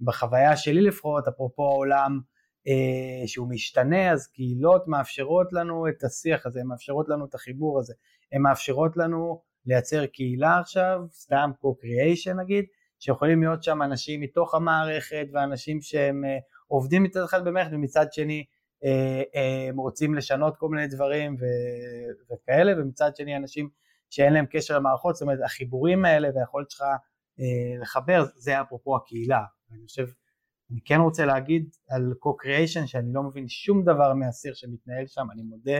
בחוויה 0.00 0.56
שלי 0.56 0.80
לפחות, 0.80 1.28
אפרופו 1.28 1.62
העולם 1.62 2.20
אה, 2.68 3.28
שהוא 3.28 3.48
משתנה 3.50 4.12
אז 4.12 4.26
קהילות 4.26 4.88
מאפשרות 4.88 5.52
לנו 5.52 5.88
את 5.88 6.04
השיח 6.04 6.46
הזה, 6.46 6.60
הן 6.60 6.66
מאפשרות 6.66 7.08
לנו 7.08 7.26
את 7.26 7.34
החיבור 7.34 7.78
הזה, 7.78 7.94
הן 8.32 8.42
מאפשרות 8.42 8.96
לנו 8.96 9.42
לייצר 9.66 10.06
קהילה 10.06 10.58
עכשיו, 10.58 11.00
סתם 11.12 11.50
co-creation 11.60 12.34
נגיד, 12.34 12.64
שיכולים 12.98 13.42
להיות 13.42 13.62
שם 13.62 13.82
אנשים 13.82 14.20
מתוך 14.20 14.54
המערכת 14.54 15.26
ואנשים 15.32 15.80
שהם 15.80 16.24
אה, 16.24 16.38
עובדים 16.66 17.02
מצד 17.02 17.22
אחד 17.24 17.44
במערכת 17.44 17.70
ומצד 17.72 18.12
שני 18.12 18.38
אה, 18.38 18.40
אה, 18.40 18.57
רוצים 19.76 20.14
לשנות 20.14 20.56
כל 20.56 20.68
מיני 20.68 20.86
דברים 20.86 21.36
ו- 21.40 22.34
וכאלה, 22.34 22.72
ומצד 22.82 23.16
שני 23.16 23.36
אנשים 23.36 23.68
שאין 24.10 24.32
להם 24.32 24.46
קשר 24.50 24.78
למערכות, 24.78 25.14
זאת 25.14 25.22
אומרת 25.22 25.38
החיבורים 25.44 26.04
האלה 26.04 26.28
והיכולת 26.34 26.70
שלך 26.70 26.82
אה, 27.40 27.80
לחבר, 27.82 28.24
זה 28.36 28.60
אפרופו 28.60 28.96
הקהילה. 28.96 29.42
אני 29.72 29.86
חושב, 29.86 30.06
אני 30.70 30.80
כן 30.84 31.00
רוצה 31.00 31.24
להגיד 31.24 31.68
על 31.90 32.12
co-creation 32.24 32.86
שאני 32.86 33.12
לא 33.12 33.22
מבין 33.22 33.48
שום 33.48 33.84
דבר 33.84 34.14
מהסיר 34.14 34.54
שמתנהל 34.54 35.06
שם, 35.06 35.26
אני 35.32 35.42
מודה, 35.42 35.78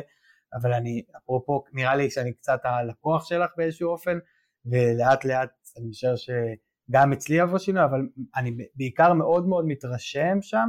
אבל 0.55 0.73
אני, 0.73 1.03
אפרופו, 1.17 1.65
נראה 1.73 1.97
לי 1.97 2.11
שאני 2.11 2.33
קצת 2.33 2.61
הלקוח 2.65 3.29
שלך 3.29 3.51
באיזשהו 3.57 3.91
אופן, 3.91 4.19
ולאט 4.67 5.25
לאט 5.25 5.51
אני 5.79 5.91
חושב 5.93 6.15
שגם 6.17 7.13
אצלי 7.13 7.37
יבוא 7.37 7.59
שינוי, 7.59 7.85
אבל 7.85 8.09
אני 8.37 8.57
בעיקר 8.75 9.13
מאוד 9.13 9.47
מאוד 9.47 9.65
מתרשם 9.67 10.39
שם 10.43 10.69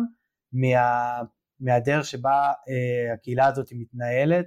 מה... 0.53 1.21
מהדרך 1.59 2.05
שבה 2.05 2.51
אה, 2.69 3.13
הקהילה 3.13 3.47
הזאת 3.47 3.67
מתנהלת, 3.71 4.45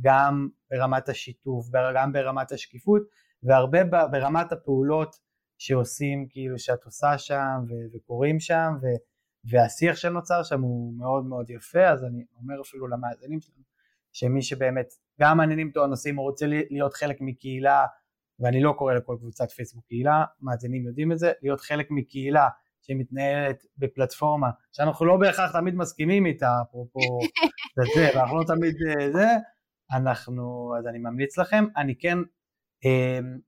גם 0.00 0.48
ברמת 0.70 1.08
השיתוף, 1.08 1.66
גם 1.94 2.12
ברמת 2.12 2.52
השקיפות, 2.52 3.02
והרבה 3.42 3.84
ברמת 4.06 4.52
הפעולות 4.52 5.16
שעושים, 5.58 6.26
כאילו 6.30 6.58
שאת 6.58 6.84
עושה 6.84 7.18
שם 7.18 7.64
ו- 7.68 7.96
וקורים 7.96 8.40
שם, 8.40 8.72
ו- 8.82 9.02
והשיח 9.44 9.96
שנוצר 9.96 10.42
שם 10.42 10.60
הוא 10.62 10.98
מאוד 10.98 11.24
מאוד 11.24 11.50
יפה, 11.50 11.88
אז 11.88 12.04
אני 12.04 12.24
אומר 12.36 12.60
אפילו 12.60 12.88
למאזינים 12.88 13.40
שלנו, 13.40 13.62
שמי 14.12 14.42
שבאמת 14.42 14.86
גם 15.20 15.36
מעניינים 15.36 15.68
אותו 15.68 15.84
הנושאים, 15.84 16.16
הוא 16.16 16.24
רוצה 16.24 16.46
להיות 16.46 16.94
חלק 16.94 17.16
מקהילה, 17.20 17.86
ואני 18.40 18.62
לא 18.62 18.74
קורא 18.78 18.94
לכל 18.94 19.16
קבוצת 19.18 19.50
פייסבוק 19.50 19.84
קהילה, 19.86 20.24
מאזינים 20.40 20.86
יודעים 20.86 21.12
את 21.12 21.18
זה, 21.18 21.32
להיות 21.42 21.60
חלק 21.60 21.86
מקהילה 21.90 22.48
שמתנהלת 22.82 23.62
בפלטפורמה 23.78 24.50
שאנחנו 24.72 25.06
לא 25.06 25.16
בהכרח 25.16 25.52
תמיד 25.52 25.74
מסכימים 25.74 26.26
איתה, 26.26 26.50
אפרופו 26.62 27.00
זה, 27.94 28.10
ואנחנו 28.14 28.38
לא 28.38 28.44
תמיד 28.44 28.74
אה, 28.86 29.12
זה, 29.12 29.26
אנחנו, 29.92 30.74
אז 30.78 30.86
אני 30.86 30.98
ממליץ 30.98 31.38
לכם, 31.38 31.64
אני 31.76 31.98
כן, 31.98 32.18
אמ, 32.84 33.38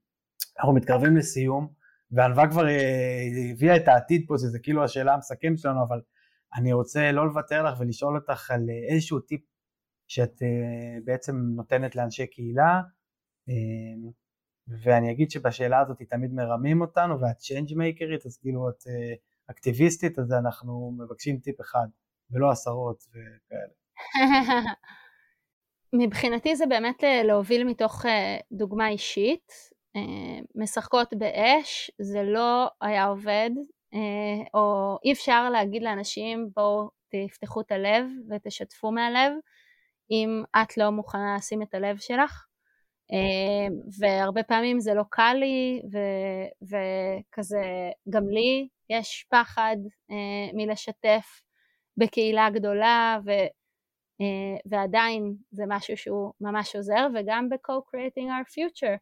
אנחנו 0.59 0.73
מתקרבים 0.73 1.17
לסיום, 1.17 1.67
וענווה 2.11 2.49
כבר 2.49 2.67
אה, 2.67 3.21
הביאה 3.51 3.75
את 3.75 3.87
העתיד 3.87 4.25
פה, 4.27 4.35
שזה 4.37 4.59
כאילו 4.59 4.83
השאלה 4.83 5.13
המסכמת 5.13 5.59
שלנו, 5.59 5.83
אבל 5.87 6.01
אני 6.55 6.73
רוצה 6.73 7.11
לא 7.11 7.27
לוותר 7.27 7.63
לך 7.63 7.79
ולשאול 7.79 8.15
אותך 8.15 8.51
על 8.51 8.69
אה, 8.69 8.93
איזשהו 8.93 9.19
טיפ 9.19 9.41
שאת 10.07 10.41
בעצם 11.05 11.35
נותנת 11.55 11.95
לאנשי 11.95 12.27
קהילה, 12.27 12.81
אמ, 13.49 14.24
ואני 14.67 15.11
אגיד 15.11 15.31
שבשאלה 15.31 15.79
הזאת 15.79 16.01
תמיד 16.01 16.33
מרמים 16.33 16.81
אותנו 16.81 17.21
ואת 17.21 17.37
change 17.37 17.73
maker 17.75 18.11
ית 18.11 18.25
אז 18.25 18.37
כאילו 18.37 18.69
את 18.69 18.87
אה, 18.87 19.13
אקטיביסטית 19.51 20.19
אז 20.19 20.31
אנחנו 20.33 20.97
מבקשים 20.97 21.37
טיפ 21.37 21.61
אחד 21.61 21.87
ולא 22.31 22.51
עשרות 22.51 23.03
וכאלה. 23.09 23.73
מבחינתי 26.05 26.55
זה 26.55 26.65
באמת 26.65 27.03
אה, 27.03 27.23
להוביל 27.23 27.63
מתוך 27.63 28.05
אה, 28.05 28.37
דוגמה 28.51 28.89
אישית, 28.89 29.75
משחקות 30.55 31.13
באש 31.13 31.91
זה 32.01 32.23
לא 32.23 32.67
היה 32.81 33.05
עובד 33.05 33.49
או 34.53 34.97
אי 35.05 35.11
אפשר 35.11 35.49
להגיד 35.49 35.83
לאנשים 35.83 36.49
בואו 36.55 36.89
תפתחו 37.09 37.61
את 37.61 37.71
הלב 37.71 38.05
ותשתפו 38.29 38.91
מהלב 38.91 39.33
אם 40.11 40.43
את 40.55 40.77
לא 40.77 40.89
מוכנה 40.89 41.35
לשים 41.37 41.61
את 41.61 41.73
הלב 41.73 41.97
שלך 41.97 42.45
והרבה 43.99 44.43
פעמים 44.43 44.79
זה 44.79 44.93
לא 44.93 45.03
קל 45.09 45.33
לי 45.39 45.81
ו- 45.91 46.67
וכזה 46.69 47.91
גם 48.09 48.27
לי 48.29 48.67
יש 48.89 49.25
פחד 49.29 49.77
אה, 50.11 50.49
מלשתף 50.53 51.41
בקהילה 51.97 52.49
גדולה 52.49 53.19
ו- 53.25 53.31
אה, 54.21 54.57
ועדיין 54.65 55.35
זה 55.51 55.63
משהו 55.67 55.97
שהוא 55.97 56.31
ממש 56.41 56.75
עוזר 56.75 57.07
וגם 57.15 57.49
ב-co-creating 57.49 58.27
our 58.27 58.51
future. 58.51 58.97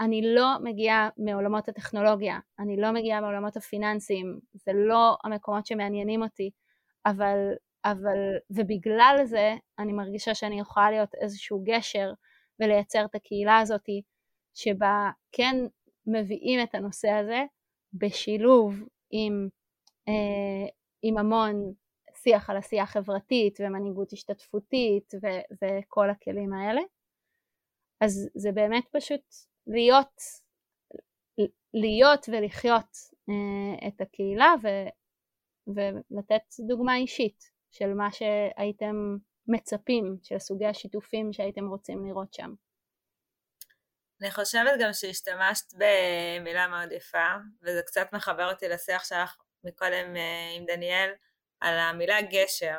אני 0.00 0.34
לא 0.34 0.56
מגיעה 0.62 1.08
מעולמות 1.18 1.68
הטכנולוגיה, 1.68 2.38
אני 2.58 2.76
לא 2.76 2.92
מגיעה 2.92 3.20
מעולמות 3.20 3.56
הפיננסיים, 3.56 4.38
זה 4.54 4.72
לא 4.74 5.16
המקומות 5.24 5.66
שמעניינים 5.66 6.22
אותי, 6.22 6.50
אבל 7.06 7.38
אבל, 7.84 8.18
ובגלל 8.50 9.20
זה 9.24 9.54
אני 9.78 9.92
מרגישה 9.92 10.34
שאני 10.34 10.60
יכולה 10.60 10.90
להיות 10.90 11.14
איזשהו 11.14 11.62
גשר 11.64 12.12
ולייצר 12.60 13.04
את 13.04 13.14
הקהילה 13.14 13.58
הזאת 13.58 13.84
שבה 14.54 15.10
כן 15.32 15.56
מביאים 16.06 16.62
את 16.62 16.74
הנושא 16.74 17.08
הזה 17.08 17.44
בשילוב 17.94 18.74
עם, 19.10 19.48
אה, 20.08 20.68
עם 21.02 21.18
המון 21.18 21.72
שיח 22.22 22.50
על 22.50 22.56
עשייה 22.56 22.86
חברתית 22.86 23.58
ומנהיגות 23.60 24.12
השתתפותית 24.12 25.14
ו- 25.22 25.54
וכל 25.64 26.10
הכלים 26.10 26.52
האלה. 26.52 26.80
אז 28.00 28.30
זה 28.34 28.52
באמת 28.52 28.84
פשוט 28.92 29.24
להיות, 29.66 30.20
להיות 31.74 32.28
ולחיות 32.28 32.96
אה, 33.28 33.88
את 33.88 34.00
הקהילה 34.00 34.54
ו- 34.62 34.88
ולתת 35.74 36.44
דוגמה 36.68 36.96
אישית 36.96 37.44
של 37.70 37.94
מה 37.94 38.08
שהייתם 38.12 39.16
מצפים, 39.48 40.16
של 40.22 40.38
סוגי 40.38 40.66
השיתופים 40.66 41.32
שהייתם 41.32 41.68
רוצים 41.68 42.06
לראות 42.06 42.34
שם. 42.34 42.54
אני 44.22 44.30
חושבת 44.30 44.72
גם 44.80 44.92
שהשתמשת 44.92 45.74
במילה 45.74 46.68
מאוד 46.68 46.92
יפה, 46.92 47.34
וזה 47.62 47.82
קצת 47.86 48.12
מחבר 48.12 48.50
אותי 48.50 48.68
לשיח 48.68 49.04
שלך 49.04 49.36
מקודם 49.64 50.16
אה, 50.16 50.52
עם 50.56 50.64
דניאל, 50.66 51.10
על 51.60 51.78
המילה 51.78 52.22
גשר, 52.22 52.78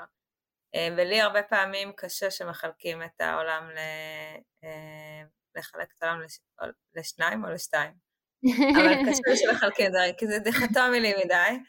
אה, 0.76 0.88
ולי 0.98 1.22
הרבה 1.22 1.44
פעמים 1.44 1.92
קשה 1.96 2.32
שמחלקים 2.32 3.04
את 3.04 3.22
העולם, 3.22 3.70
ל... 3.70 3.78
אה, 4.64 5.24
לחלק 5.56 5.94
את 5.98 6.04
העולם 6.04 6.22
לש... 6.22 6.40
לשניים 6.96 7.46
או 7.46 7.50
לשתיים, 7.50 7.94
אבל 8.76 8.94
קשה 9.10 9.36
שמחלקים 9.36 9.86
את 9.88 9.92
זה, 9.92 10.00
כי 10.18 10.28
זה 10.28 10.40
דיכוטומי 10.40 11.00
לי 11.00 11.14
מדי, 11.26 11.60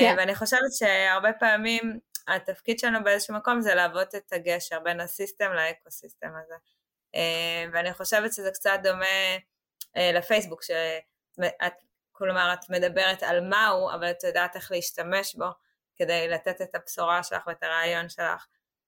כן. 0.00 0.14
ואני 0.18 0.34
חושבת 0.34 0.72
שהרבה 0.78 1.32
פעמים 1.32 1.98
התפקיד 2.28 2.78
שלנו 2.78 3.04
באיזשהו 3.04 3.34
מקום 3.34 3.60
זה 3.60 3.74
להוות 3.74 4.14
את 4.14 4.32
הגשר 4.32 4.80
בין 4.80 5.00
הסיסטם 5.00 5.52
לאקו-סיסטם 5.52 6.30
הזה. 6.44 6.54
אה, 7.14 7.64
ואני 7.72 7.94
חושבת 7.94 8.32
שזה 8.32 8.50
קצת 8.50 8.78
דומה 8.82 9.36
אה, 9.96 10.12
לפייסבוק, 10.12 10.62
שאת, 10.62 11.72
כלומר 12.12 12.52
את 12.52 12.70
מדברת 12.70 13.22
על 13.22 13.40
מהו, 13.40 13.90
אבל 13.90 14.10
את 14.10 14.24
יודעת 14.24 14.56
איך 14.56 14.72
להשתמש 14.72 15.34
בו 15.34 15.46
כדי 15.96 16.28
לתת 16.28 16.62
את 16.62 16.74
הבשורה 16.74 17.22
שלך 17.22 17.46
ואת 17.46 17.62
הרעיון 17.62 18.08
שלך. 18.08 18.46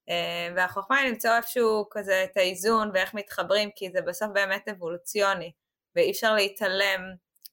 אה, 0.09 0.49
והחוכמה 0.57 0.99
היא 0.99 1.11
למצוא 1.11 1.37
איפשהו 1.37 1.87
כזה 1.91 2.24
את 2.24 2.37
האיזון 2.37 2.91
ואיך 2.95 3.14
מתחברים, 3.14 3.70
כי 3.76 3.91
זה 3.91 4.03
בסוף 4.03 4.28
באמת 4.34 4.68
אבולוציוני, 4.68 5.53
ואי 5.97 6.11
אפשר 6.11 6.34
להתעלם 6.34 7.01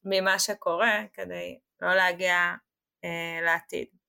ממה 0.05 0.39
שקורה 0.39 0.99
כדי 1.13 1.59
לא 1.81 1.95
להגיע 1.95 2.35
לעתיד. 3.43 4.02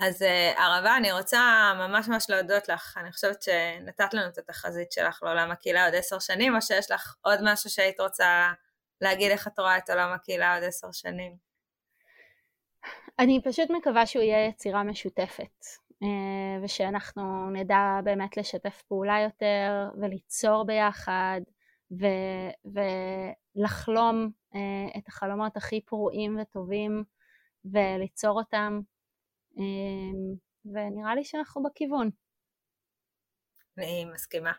אז 0.00 0.22
uh, 0.22 0.60
ערבה, 0.60 0.96
אני 0.96 1.12
רוצה 1.12 1.72
ממש 1.78 2.08
ממש 2.08 2.30
להודות 2.30 2.68
לך. 2.68 2.98
אני 3.00 3.12
חושבת 3.12 3.42
שנתת 3.42 4.14
לנו 4.14 4.28
את 4.28 4.38
התחזית 4.38 4.92
שלך 4.92 5.22
לעולם 5.22 5.50
הקהילה 5.50 5.84
עוד 5.84 5.94
עשר 5.94 6.18
שנים, 6.18 6.56
או 6.56 6.62
שיש 6.62 6.90
לך 6.90 7.16
עוד 7.22 7.40
משהו 7.42 7.70
שהיית 7.70 8.00
רוצה 8.00 8.52
להגיד 9.00 9.30
איך 9.30 9.48
את 9.48 9.58
רואה 9.58 9.78
את 9.78 9.90
עולם 9.90 10.12
הקהילה 10.12 10.54
עוד 10.54 10.64
עשר 10.64 10.92
שנים? 10.92 11.36
אני 13.18 13.40
פשוט 13.44 13.70
מקווה 13.70 14.06
שהוא 14.06 14.22
יהיה 14.22 14.48
יצירה 14.48 14.82
משותפת, 14.82 15.64
uh, 16.04 16.06
ושאנחנו 16.64 17.50
נדע 17.50 18.00
באמת 18.04 18.36
לשתף 18.36 18.82
פעולה 18.88 19.20
יותר, 19.20 19.88
וליצור 20.00 20.66
ביחד, 20.66 21.40
ו- 22.00 22.72
ולחלום 23.54 24.30
uh, 24.54 24.98
את 24.98 25.08
החלומות 25.08 25.56
הכי 25.56 25.80
פרועים 25.80 26.38
וטובים, 26.40 27.04
וליצור 27.64 28.38
אותם. 28.38 28.80
אמ, 29.58 30.34
ונראה 30.64 31.14
לי 31.14 31.24
שאנחנו 31.24 31.62
בכיוון. 31.62 32.10
אני 33.78 34.04
מסכימה. 34.04 34.52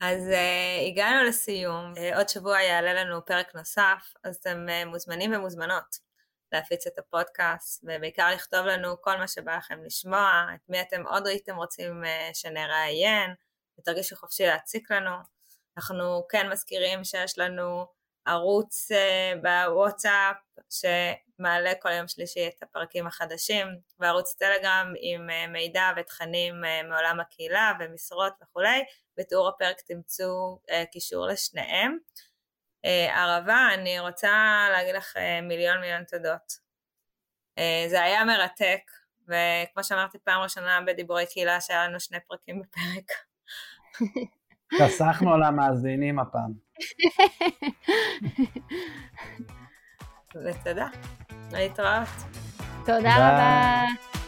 אז 0.00 0.28
uh, 0.28 0.88
הגענו 0.88 1.24
לסיום, 1.24 1.92
uh, 1.94 2.16
עוד 2.16 2.28
שבוע 2.28 2.60
יעלה 2.60 2.94
לנו 2.94 3.24
פרק 3.24 3.54
נוסף, 3.54 4.12
אז 4.24 4.36
אתם 4.36 4.66
uh, 4.68 4.88
מוזמנים 4.88 5.32
ומוזמנות 5.32 6.10
להפיץ 6.52 6.86
את 6.86 6.98
הפודקאסט, 6.98 7.84
ובעיקר 7.84 8.30
לכתוב 8.34 8.66
לנו 8.66 9.02
כל 9.02 9.16
מה 9.16 9.28
שבא 9.28 9.56
לכם 9.56 9.84
לשמוע, 9.84 10.46
את 10.54 10.68
מי 10.68 10.80
אתם 10.80 11.06
עוד 11.06 11.26
הייתם 11.26 11.56
רוצים 11.56 12.02
uh, 12.04 12.34
שנראיין, 12.34 13.34
ותרגישו 13.78 14.16
חופשי 14.16 14.46
להציק 14.46 14.90
לנו. 14.90 15.16
אנחנו 15.76 16.26
כן 16.28 16.50
מזכירים 16.52 17.04
שיש 17.04 17.38
לנו 17.38 17.86
ערוץ 18.26 18.92
uh, 18.92 19.38
בוואטסאפ 19.42 20.36
שמעלה 21.40 21.72
כל 21.82 21.90
יום 21.90 22.08
שלישי 22.08 22.48
את 22.48 22.62
הפרקים 22.62 23.06
החדשים, 23.06 23.66
וערוץ 23.98 24.34
טלגרם 24.34 24.92
עם 25.00 25.30
uh, 25.30 25.50
מידע 25.50 25.90
ותכנים 25.96 26.54
uh, 26.54 26.86
מעולם 26.88 27.20
הקהילה 27.20 27.72
ומשרות 27.80 28.32
וכולי. 28.42 28.84
בתיאור 29.16 29.48
הפרק 29.48 29.80
תמצאו 29.80 30.58
uh, 30.66 30.86
קישור 30.92 31.26
לשניהם. 31.26 31.98
ערבה, 33.10 33.68
אני 33.74 34.00
רוצה 34.00 34.66
להגיד 34.72 34.94
לך 34.94 35.16
מיליון 35.42 35.80
מיליון 35.80 36.04
תודות. 36.04 36.70
זה 37.88 38.02
היה 38.02 38.24
מרתק, 38.24 38.80
וכמו 39.24 39.84
שאמרתי 39.84 40.18
פעם 40.18 40.42
ראשונה 40.42 40.80
בדיבורי 40.86 41.26
קהילה 41.26 41.60
שהיה 41.60 41.88
לנו 41.88 42.00
שני 42.00 42.18
פרקים 42.28 42.62
בפרק. 42.62 43.10
חסכנו 44.80 45.34
על 45.34 45.42
המאזינים 45.42 46.18
הפעם. 46.18 46.52
ותודה. 50.36 50.86
להתראות. 51.52 52.08
תודה 52.86 53.14
רבה. 53.16 54.19